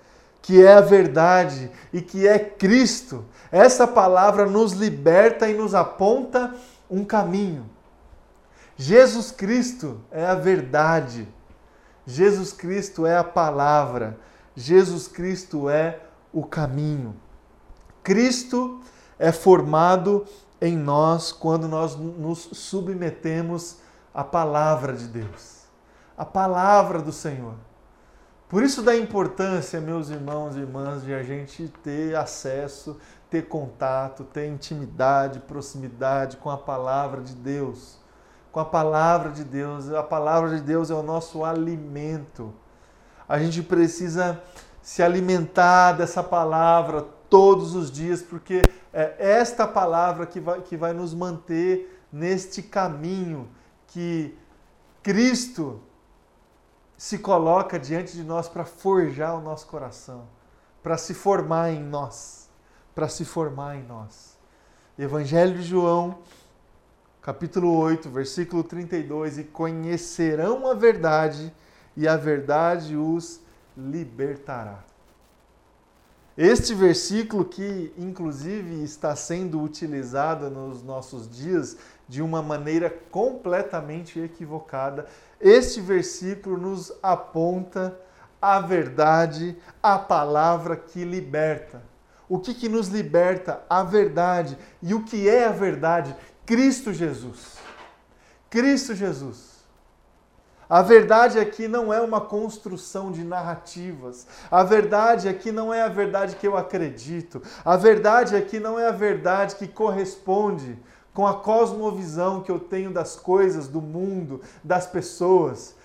que 0.41 0.63
é 0.63 0.73
a 0.73 0.82
verdade 0.82 1.71
e 1.91 2.02
que 2.02 2.28
é 2.28 2.39
Cristo, 2.39 3.26
essa 3.52 3.88
palavra 3.88 4.45
nos 4.45 4.73
liberta 4.73 5.50
e 5.50 5.54
nos 5.54 5.76
aponta 5.76 6.54
um 6.89 7.04
caminho. 7.04 7.69
Jesus 8.76 9.32
Cristo 9.32 10.00
é 10.12 10.26
a 10.26 10.36
verdade. 10.36 11.28
Jesus 12.06 12.54
Cristo 12.54 13.06
é 13.06 13.17
a 13.17 13.23
palavra. 13.23 14.17
Jesus 14.56 15.08
Cristo 15.08 15.69
é 15.69 16.00
o 16.32 16.45
caminho. 16.45 17.15
Cristo 18.04 18.80
é 19.19 19.32
formado 19.32 20.26
em 20.62 20.76
nós 20.78 21.32
quando 21.32 21.67
nós 21.67 21.95
nos 21.95 22.50
submetemos 22.54 23.78
à 24.13 24.23
palavra 24.23 24.93
de 24.93 25.08
Deus, 25.08 25.63
à 26.17 26.26
palavra 26.26 27.02
do 27.02 27.12
Senhor. 27.12 27.56
Por 28.49 28.63
isso 28.63 28.81
da 28.81 28.95
importância, 28.95 29.81
meus 29.81 30.10
irmãos 30.10 30.55
e 30.55 30.60
irmãs, 30.60 31.03
de 31.03 31.13
a 31.13 31.21
gente 31.21 31.67
ter 31.83 32.15
acesso, 32.15 32.97
ter 33.29 33.49
contato, 33.49 34.23
ter 34.23 34.47
intimidade, 34.47 35.39
proximidade 35.41 36.38
com 36.38 36.49
a 36.49 36.57
palavra 36.57 37.19
de 37.19 37.33
Deus. 37.33 37.99
Com 38.49 38.62
a 38.62 38.65
palavra 38.65 39.31
de 39.31 39.43
Deus, 39.43 39.89
a 39.91 40.01
palavra 40.01 40.55
de 40.55 40.62
Deus 40.62 40.89
é 40.89 40.93
o 40.93 41.03
nosso 41.03 41.43
alimento. 41.43 42.53
A 43.27 43.38
gente 43.38 43.62
precisa 43.62 44.41
se 44.81 45.03
alimentar 45.03 45.91
dessa 45.91 46.23
palavra 46.23 47.05
todos 47.29 47.75
os 47.75 47.91
dias, 47.91 48.21
porque 48.21 48.62
é 48.93 49.13
esta 49.19 49.67
palavra 49.67 50.25
que 50.25 50.39
vai, 50.39 50.62
que 50.62 50.77
vai 50.77 50.93
nos 50.93 51.13
manter 51.13 52.01
neste 52.10 52.63
caminho 52.63 53.49
que 53.88 54.33
Cristo 55.03 55.81
se 56.97 57.19
coloca 57.19 57.79
diante 57.79 58.13
de 58.13 58.23
nós 58.23 58.49
para 58.49 58.65
forjar 58.65 59.38
o 59.38 59.41
nosso 59.41 59.67
coração, 59.67 60.27
para 60.81 60.97
se 60.97 61.13
formar 61.13 61.69
em 61.69 61.81
nós, 61.81 62.49
para 62.95 63.07
se 63.07 63.23
formar 63.23 63.75
em 63.75 63.83
nós. 63.83 64.36
Evangelho 64.97 65.55
de 65.55 65.62
João, 65.62 66.17
capítulo 67.21 67.71
8, 67.77 68.10
versículo 68.10 68.63
32, 68.63 69.38
e 69.38 69.43
conhecerão 69.43 70.65
a 70.67 70.73
verdade, 70.73 71.53
e 71.95 72.07
a 72.07 72.17
verdade 72.17 72.97
os 72.97 73.41
libertará. 73.77 74.83
Este 76.36 76.73
versículo, 76.73 77.45
que 77.45 77.93
inclusive 77.97 78.83
está 78.83 79.15
sendo 79.15 79.62
utilizado 79.62 80.49
nos 80.49 80.83
nossos 80.83 81.29
dias 81.29 81.77
de 82.08 82.22
uma 82.22 82.41
maneira 82.41 82.89
completamente 83.12 84.20
equivocada, 84.20 85.08
este 85.39 85.82
versículo 85.82 86.58
nos 86.58 86.93
aponta 87.04 88.00
a 88.41 88.60
verdade, 88.60 89.58
a 89.82 89.98
palavra 89.98 90.76
que 90.76 91.04
liberta. 91.04 91.82
O 92.30 92.39
que, 92.39 92.54
que 92.54 92.70
nos 92.70 92.88
liberta? 92.88 93.63
A 93.70 93.84
verdade. 93.84 94.58
E 94.82 94.93
o 94.93 95.04
que 95.04 95.28
é 95.30 95.46
a 95.46 95.52
verdade? 95.52 96.15
Cristo 96.46 96.93
Jesus. 96.93 97.58
Cristo 98.50 98.93
Jesus. 98.93 99.58
A 100.70 100.82
verdade 100.82 101.39
aqui 101.39 101.67
não 101.67 101.93
é 101.93 102.02
uma 102.02 102.20
construção 102.20 103.10
de 103.10 103.24
narrativas. 103.24 104.28
A 104.52 104.63
verdade 104.63 105.30
aqui 105.30 105.50
não 105.50 105.74
é 105.74 105.82
a 105.82 105.88
verdade 105.88 106.36
que 106.36 106.46
eu 106.46 106.58
acredito. 106.58 107.41
A 107.63 107.78
verdade 107.78 108.36
aqui 108.36 108.60
não 108.60 108.78
é 108.78 108.88
a 108.88 108.91
verdade 108.91 109.56
que 109.56 109.67
corresponde 109.67 110.78
com 111.17 111.25
a 111.25 111.34
cosmovisão 111.34 112.43
que 112.43 112.51
eu 112.51 112.60
tenho 112.60 112.93
das 112.93 113.15
coisas, 113.15 113.67
do 113.67 113.82
mundo, 113.82 114.39
das 114.63 114.86
pessoas. 114.86 115.75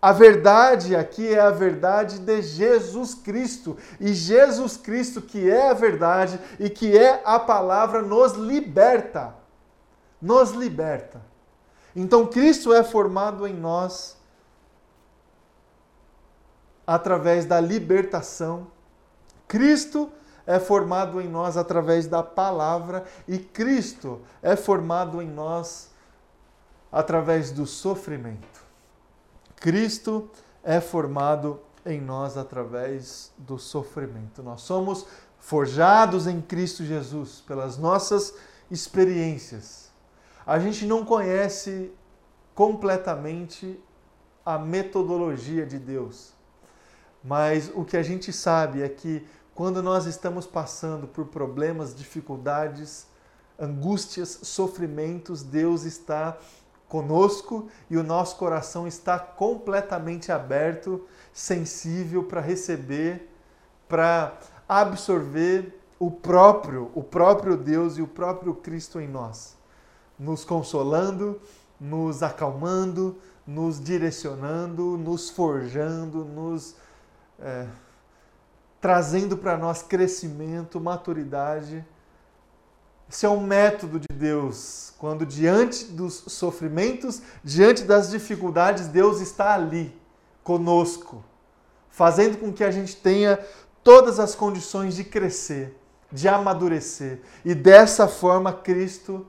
A 0.00 0.12
verdade 0.12 0.96
aqui 0.96 1.28
é 1.28 1.38
a 1.38 1.50
verdade 1.50 2.18
de 2.18 2.40
Jesus 2.40 3.12
Cristo. 3.12 3.76
E 4.00 4.14
Jesus 4.14 4.78
Cristo, 4.78 5.20
que 5.20 5.46
é 5.46 5.68
a 5.68 5.74
verdade 5.74 6.40
e 6.58 6.70
que 6.70 6.96
é 6.96 7.20
a 7.22 7.38
palavra, 7.38 8.00
nos 8.00 8.32
liberta. 8.32 9.34
Nos 10.22 10.52
liberta. 10.52 11.20
Então 11.94 12.24
Cristo 12.24 12.72
é 12.72 12.82
formado 12.82 13.46
em 13.46 13.52
nós 13.52 14.16
através 16.86 17.44
da 17.44 17.60
libertação. 17.60 18.68
Cristo 19.46 20.04
é 20.04 20.18
formado 20.58 21.20
em 21.20 21.28
nós 21.28 21.56
através 21.56 22.06
da 22.06 22.22
palavra 22.22 23.04
e 23.26 23.38
Cristo 23.38 24.20
é 24.40 24.54
formado 24.54 25.20
em 25.20 25.28
nós 25.28 25.90
através 26.92 27.50
do 27.50 27.66
sofrimento. 27.66 28.64
Cristo 29.56 30.30
é 30.62 30.80
formado 30.80 31.60
em 31.84 32.00
nós 32.00 32.36
através 32.36 33.32
do 33.36 33.58
sofrimento. 33.58 34.42
Nós 34.42 34.60
somos 34.62 35.06
forjados 35.38 36.26
em 36.26 36.40
Cristo 36.40 36.84
Jesus 36.84 37.42
pelas 37.46 37.76
nossas 37.76 38.34
experiências. 38.70 39.90
A 40.46 40.58
gente 40.58 40.86
não 40.86 41.04
conhece 41.04 41.92
completamente 42.54 43.78
a 44.44 44.58
metodologia 44.58 45.66
de 45.66 45.78
Deus. 45.78 46.32
Mas 47.22 47.70
o 47.74 47.84
que 47.84 47.96
a 47.96 48.02
gente 48.02 48.32
sabe 48.32 48.82
é 48.82 48.88
que 48.88 49.26
quando 49.58 49.82
nós 49.82 50.06
estamos 50.06 50.46
passando 50.46 51.08
por 51.08 51.24
problemas, 51.26 51.92
dificuldades, 51.92 53.08
angústias, 53.58 54.38
sofrimentos, 54.44 55.42
Deus 55.42 55.82
está 55.82 56.38
conosco 56.86 57.68
e 57.90 57.96
o 57.96 58.04
nosso 58.04 58.36
coração 58.36 58.86
está 58.86 59.18
completamente 59.18 60.30
aberto, 60.30 61.04
sensível 61.32 62.22
para 62.22 62.40
receber, 62.40 63.34
para 63.88 64.38
absorver 64.68 65.76
o 65.98 66.08
próprio, 66.08 66.92
o 66.94 67.02
próprio 67.02 67.56
Deus 67.56 67.98
e 67.98 68.02
o 68.02 68.06
próprio 68.06 68.54
Cristo 68.54 69.00
em 69.00 69.08
nós, 69.08 69.56
nos 70.16 70.44
consolando, 70.44 71.40
nos 71.80 72.22
acalmando, 72.22 73.18
nos 73.44 73.82
direcionando, 73.82 74.96
nos 74.96 75.28
forjando, 75.28 76.24
nos 76.24 76.76
é, 77.40 77.66
trazendo 78.80 79.36
para 79.36 79.56
nós 79.56 79.82
crescimento, 79.82 80.80
maturidade. 80.80 81.84
Esse 83.10 83.26
é 83.26 83.28
um 83.28 83.40
método 83.40 83.98
de 83.98 84.08
Deus. 84.12 84.92
Quando 84.98 85.24
diante 85.24 85.86
dos 85.86 86.24
sofrimentos, 86.26 87.22
diante 87.42 87.84
das 87.84 88.10
dificuldades, 88.10 88.88
Deus 88.88 89.20
está 89.20 89.54
ali 89.54 89.96
conosco, 90.42 91.24
fazendo 91.90 92.38
com 92.38 92.52
que 92.52 92.64
a 92.64 92.70
gente 92.70 92.96
tenha 92.96 93.38
todas 93.82 94.18
as 94.18 94.34
condições 94.34 94.94
de 94.94 95.04
crescer, 95.04 95.78
de 96.10 96.28
amadurecer. 96.28 97.20
E 97.44 97.54
dessa 97.54 98.08
forma 98.08 98.52
Cristo 98.52 99.26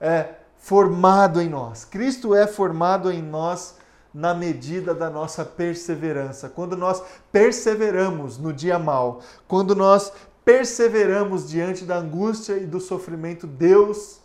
é 0.00 0.34
formado 0.56 1.40
em 1.40 1.48
nós. 1.48 1.84
Cristo 1.84 2.34
é 2.34 2.46
formado 2.46 3.10
em 3.10 3.22
nós 3.22 3.77
na 4.18 4.34
medida 4.34 4.92
da 4.92 5.08
nossa 5.08 5.44
perseverança. 5.44 6.48
Quando 6.48 6.76
nós 6.76 7.00
perseveramos 7.30 8.36
no 8.36 8.52
dia 8.52 8.76
mal, 8.76 9.20
quando 9.46 9.76
nós 9.76 10.12
perseveramos 10.44 11.48
diante 11.48 11.84
da 11.84 11.98
angústia 11.98 12.54
e 12.54 12.66
do 12.66 12.80
sofrimento, 12.80 13.46
Deus, 13.46 14.18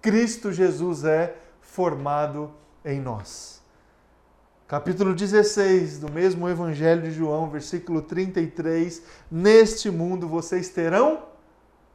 Cristo 0.00 0.50
Jesus, 0.50 1.04
é 1.04 1.36
formado 1.60 2.52
em 2.82 2.98
nós. 2.98 3.60
Capítulo 4.66 5.14
16 5.14 5.98
do 5.98 6.10
mesmo 6.10 6.48
Evangelho 6.48 7.02
de 7.02 7.10
João, 7.10 7.50
versículo 7.50 8.00
33: 8.00 9.02
Neste 9.30 9.90
mundo 9.90 10.26
vocês 10.26 10.70
terão 10.70 11.22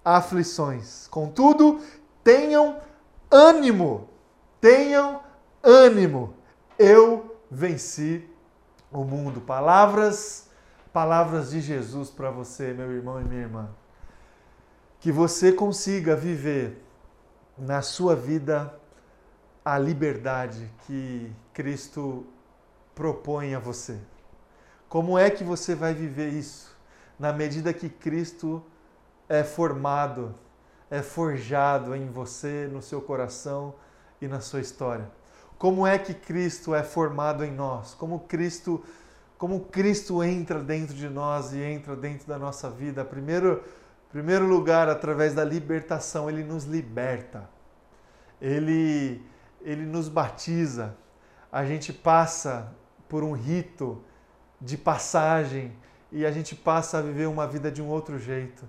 aflições, 0.06 1.08
contudo, 1.08 1.80
tenham 2.24 2.78
ânimo, 3.32 4.08
tenham 4.62 5.22
ânimo, 5.64 6.36
eu 6.78 7.29
venci 7.50 8.28
o 8.92 9.04
mundo. 9.04 9.42
Palavras, 9.42 10.50
palavras 10.92 11.52
de 11.52 11.62
Jesus 11.62 12.10
para 12.10 12.30
você, 12.32 12.74
meu 12.74 12.92
irmão 12.92 13.22
e 13.22 13.24
minha 13.24 13.42
irmã. 13.42 13.70
Que 15.00 15.12
você 15.12 15.52
consiga 15.52 16.16
viver 16.16 16.84
na 17.58 17.82
sua 17.82 18.16
vida 18.16 18.74
a 19.64 19.78
liberdade 19.78 20.70
que 20.86 21.32
Cristo 21.54 22.26
propõe 22.96 23.54
a 23.54 23.60
você. 23.60 23.98
Como 24.88 25.18
é 25.18 25.30
que 25.30 25.44
você 25.44 25.76
vai 25.76 25.94
viver 25.94 26.30
isso? 26.30 26.76
Na 27.18 27.32
medida 27.32 27.74
que 27.74 27.90
Cristo 27.90 28.64
é 29.28 29.44
formado, 29.44 30.34
é 30.90 31.02
forjado 31.02 31.96
em 31.96 32.10
você, 32.10 32.68
no 32.72 32.82
seu 32.82 33.02
coração 33.02 33.76
e 34.20 34.28
na 34.28 34.40
sua 34.40 34.60
história. 34.60 35.19
Como 35.60 35.86
é 35.86 36.00
que 36.00 36.14
Cristo 36.14 36.74
é 36.74 36.82
formado 36.82 37.44
em 37.44 37.52
nós? 37.52 37.94
Como 37.94 38.22
Cristo, 38.22 38.82
como 39.38 39.60
Cristo 39.66 40.24
entra 40.24 40.60
dentro 40.60 40.96
de 40.96 41.10
nós 41.10 41.54
e 41.54 41.62
entra 41.62 41.98
dentro 41.98 42.26
da 42.26 42.40
nossa 42.40 42.70
vida? 42.70 43.04
Primeiro, 43.04 43.62
primeiro 44.10 44.48
lugar, 44.48 44.88
através 44.88 45.34
da 45.34 45.44
libertação, 45.44 46.30
ele 46.30 46.46
nos 46.46 46.64
liberta. 46.64 47.50
Ele 48.42 49.22
ele 49.62 49.86
nos 49.86 50.08
batiza. 50.08 50.96
A 51.52 51.66
gente 51.66 51.92
passa 51.92 52.72
por 53.10 53.22
um 53.22 53.34
rito 53.34 54.02
de 54.62 54.78
passagem 54.78 55.74
e 56.10 56.26
a 56.26 56.32
gente 56.32 56.56
passa 56.56 57.00
a 57.00 57.02
viver 57.02 57.28
uma 57.28 57.46
vida 57.46 57.70
de 57.70 57.82
um 57.82 57.88
outro 57.88 58.18
jeito. 58.18 58.68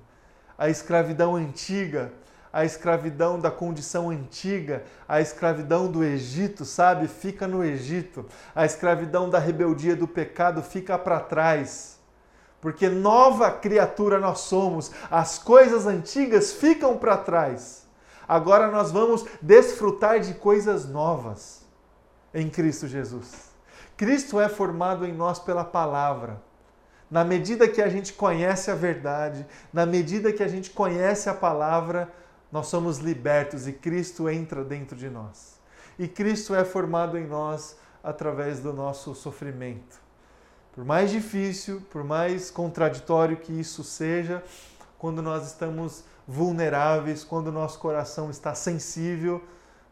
A 0.59 0.69
escravidão 0.69 1.37
antiga 1.37 2.13
a 2.53 2.65
escravidão 2.65 3.39
da 3.39 3.51
condição 3.51 4.11
antiga, 4.11 4.85
a 5.09 5.21
escravidão 5.21 5.91
do 5.91 6.03
Egito, 6.03 6.65
sabe? 6.65 7.07
Fica 7.07 7.47
no 7.47 7.65
Egito. 7.65 8.27
A 8.55 8.65
escravidão 8.65 9.31
da 9.31 9.39
rebeldia 9.39 9.95
do 9.95 10.09
pecado 10.09 10.63
fica 10.63 10.99
para 10.99 11.21
trás. 11.21 11.99
Porque 12.61 12.89
nova 12.89 13.51
criatura 13.51 14.19
nós 14.19 14.41
somos, 14.41 14.91
as 15.11 15.39
coisas 15.39 15.87
antigas 15.87 16.53
ficam 16.53 16.99
para 16.99 17.17
trás. 17.17 17.87
Agora 18.29 18.71
nós 18.71 18.91
vamos 18.91 19.25
desfrutar 19.41 20.21
de 20.21 20.35
coisas 20.35 20.87
novas 20.87 21.65
em 22.35 22.49
Cristo 22.49 22.87
Jesus. 22.87 23.51
Cristo 23.97 24.41
é 24.41 24.49
formado 24.49 25.07
em 25.07 25.13
nós 25.13 25.39
pela 25.39 25.65
palavra. 25.65 26.41
Na 27.11 27.25
medida 27.25 27.67
que 27.67 27.83
a 27.83 27.89
gente 27.89 28.13
conhece 28.13 28.71
a 28.71 28.75
verdade, 28.75 29.45
na 29.73 29.85
medida 29.85 30.33
que 30.33 30.43
a 30.43 30.49
gente 30.49 30.71
conhece 30.71 31.29
a 31.29 31.35
palavra, 31.35 32.09
nós 32.51 32.67
somos 32.67 32.99
libertos 32.99 33.69
e 33.69 33.73
Cristo 33.73 34.29
entra 34.29 34.65
dentro 34.65 34.97
de 34.97 35.09
nós. 35.09 35.61
E 35.99 36.09
Cristo 36.09 36.55
é 36.55 36.65
formado 36.65 37.17
em 37.17 37.27
nós 37.27 37.77
através 38.03 38.61
do 38.61 38.73
nosso 38.73 39.15
sofrimento. 39.15 40.01
Por 40.73 40.85
mais 40.85 41.11
difícil, 41.11 41.83
por 41.91 42.03
mais 42.03 42.51
contraditório 42.51 43.37
que 43.37 43.53
isso 43.53 43.85
seja, 43.85 44.43
quando 44.99 45.21
nós 45.21 45.47
estamos 45.47 46.05
vulneráveis, 46.27 47.25
quando 47.25 47.53
nosso 47.53 47.79
coração 47.79 48.31
está 48.31 48.55
sensível, 48.55 49.43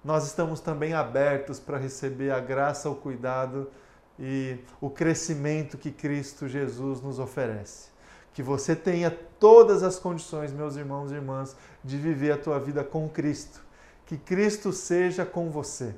nós 0.05 0.27
estamos 0.27 0.61
também 0.61 0.95
abertos 0.95 1.59
para 1.59 1.77
receber 1.77 2.31
a 2.31 2.41
graça, 2.41 2.89
o 2.89 2.95
cuidado 2.95 3.71
e 4.19 4.59
o 4.81 4.89
crescimento 4.89 5.77
que 5.77 5.91
Cristo 5.91 6.49
Jesus 6.49 7.01
nos 7.01 7.19
oferece 7.19 7.98
que 8.39 8.43
você 8.45 8.77
tenha 8.77 9.11
todas 9.11 9.83
as 9.83 9.99
condições, 9.99 10.53
meus 10.53 10.77
irmãos 10.77 11.11
e 11.11 11.17
irmãs, 11.17 11.57
de 11.83 11.97
viver 11.97 12.31
a 12.31 12.39
tua 12.39 12.61
vida 12.61 12.85
com 12.85 13.09
Cristo. 13.09 13.61
Que 14.07 14.17
Cristo 14.17 14.73
seja 14.73 15.27
com 15.27 15.51
você. 15.51 15.93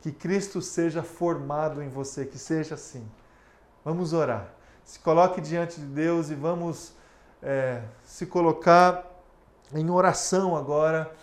Que 0.00 0.10
Cristo 0.10 0.60
seja 0.60 1.04
formado 1.04 1.80
em 1.80 1.88
você, 1.88 2.26
que 2.26 2.36
seja 2.36 2.74
assim. 2.74 3.08
Vamos 3.84 4.12
orar. 4.12 4.48
Se 4.84 4.98
coloque 4.98 5.40
diante 5.40 5.78
de 5.78 5.86
Deus 5.86 6.30
e 6.30 6.34
vamos 6.34 6.94
é, 7.40 7.82
se 8.02 8.26
colocar 8.26 9.08
em 9.72 9.88
oração 9.88 10.56
agora 10.56 11.14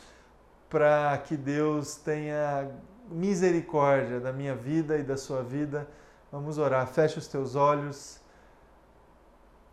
para 0.69 1.17
que 1.17 1.35
Deus 1.35 1.97
tenha 1.97 2.71
misericórdia 3.09 4.21
da 4.21 4.31
minha 4.31 4.55
vida 4.55 4.97
e 4.97 5.03
da 5.03 5.17
sua 5.17 5.43
vida. 5.43 5.85
Vamos 6.31 6.57
orar. 6.57 6.87
Feche 6.87 7.19
os 7.19 7.27
teus 7.27 7.55
olhos 7.57 8.20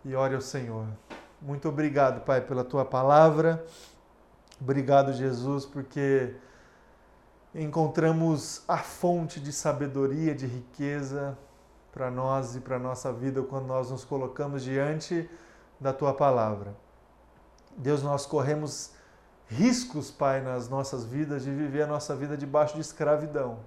e 0.09 0.14
ore 0.16 0.35
ao 0.35 0.40
Senhor. 0.40 0.87
Muito 1.40 1.68
obrigado, 1.68 2.25
Pai, 2.25 2.40
pela 2.40 2.64
tua 2.64 2.83
palavra. 2.83 3.62
Obrigado, 4.59 5.12
Jesus, 5.12 5.66
porque 5.66 6.35
encontramos 7.55 8.62
a 8.66 8.79
fonte 8.79 9.38
de 9.38 9.53
sabedoria, 9.53 10.35
de 10.35 10.47
riqueza 10.47 11.37
para 11.92 12.11
nós 12.11 12.57
e 12.57 12.61
para 12.61 12.79
nossa 12.79 13.12
vida 13.12 13.42
quando 13.42 13.66
nós 13.66 13.90
nos 13.90 14.03
colocamos 14.03 14.62
diante 14.62 15.29
da 15.79 15.92
tua 15.92 16.14
palavra. 16.14 16.75
Deus, 17.77 18.03
nós 18.03 18.25
corremos 18.25 18.92
riscos, 19.47 20.11
Pai, 20.11 20.40
nas 20.40 20.71
nossas 20.71 21.05
vidas 21.05 21.44
de 21.44 21.51
viver 21.51 21.83
a 21.83 21.87
nossa 21.87 22.16
vida 22.16 22.35
debaixo 22.35 22.77
de 22.77 22.81
escravidão. 22.81 23.59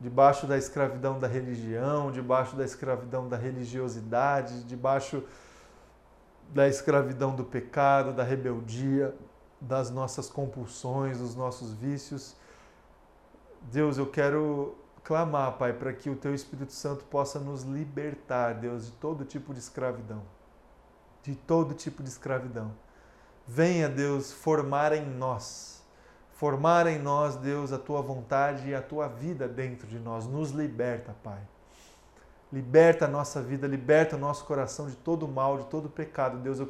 Debaixo 0.00 0.46
da 0.46 0.58
escravidão 0.58 1.18
da 1.18 1.26
religião, 1.26 2.10
debaixo 2.10 2.56
da 2.56 2.64
escravidão 2.64 3.28
da 3.28 3.36
religiosidade, 3.36 4.64
debaixo 4.64 5.22
da 6.52 6.68
escravidão 6.68 7.34
do 7.34 7.44
pecado, 7.44 8.12
da 8.12 8.22
rebeldia, 8.22 9.14
das 9.60 9.90
nossas 9.90 10.28
compulsões, 10.28 11.18
dos 11.18 11.34
nossos 11.34 11.72
vícios. 11.72 12.36
Deus, 13.62 13.96
eu 13.96 14.06
quero 14.06 14.76
clamar, 15.02 15.56
Pai, 15.56 15.72
para 15.72 15.92
que 15.92 16.10
o 16.10 16.16
Teu 16.16 16.34
Espírito 16.34 16.72
Santo 16.72 17.04
possa 17.04 17.38
nos 17.38 17.62
libertar, 17.62 18.54
Deus, 18.54 18.86
de 18.86 18.92
todo 18.92 19.24
tipo 19.24 19.52
de 19.52 19.58
escravidão. 19.58 20.22
De 21.22 21.34
todo 21.34 21.74
tipo 21.74 22.02
de 22.02 22.08
escravidão. 22.08 22.72
Venha, 23.46 23.88
Deus, 23.88 24.32
formar 24.32 24.92
em 24.92 25.04
nós, 25.04 25.73
formar 26.34 26.86
em 26.86 26.98
nós, 26.98 27.36
Deus, 27.36 27.72
a 27.72 27.78
Tua 27.78 28.02
vontade 28.02 28.68
e 28.68 28.74
a 28.74 28.82
Tua 28.82 29.08
vida 29.08 29.48
dentro 29.48 29.86
de 29.86 29.98
nós. 29.98 30.26
Nos 30.26 30.50
liberta, 30.50 31.14
Pai. 31.22 31.40
Liberta 32.52 33.06
a 33.06 33.08
nossa 33.08 33.42
vida, 33.42 33.66
liberta 33.66 34.16
o 34.16 34.18
nosso 34.18 34.44
coração 34.44 34.86
de 34.86 34.96
todo 34.96 35.26
mal, 35.26 35.58
de 35.58 35.66
todo 35.66 35.88
pecado. 35.88 36.38
Deus, 36.38 36.60
eu 36.60 36.66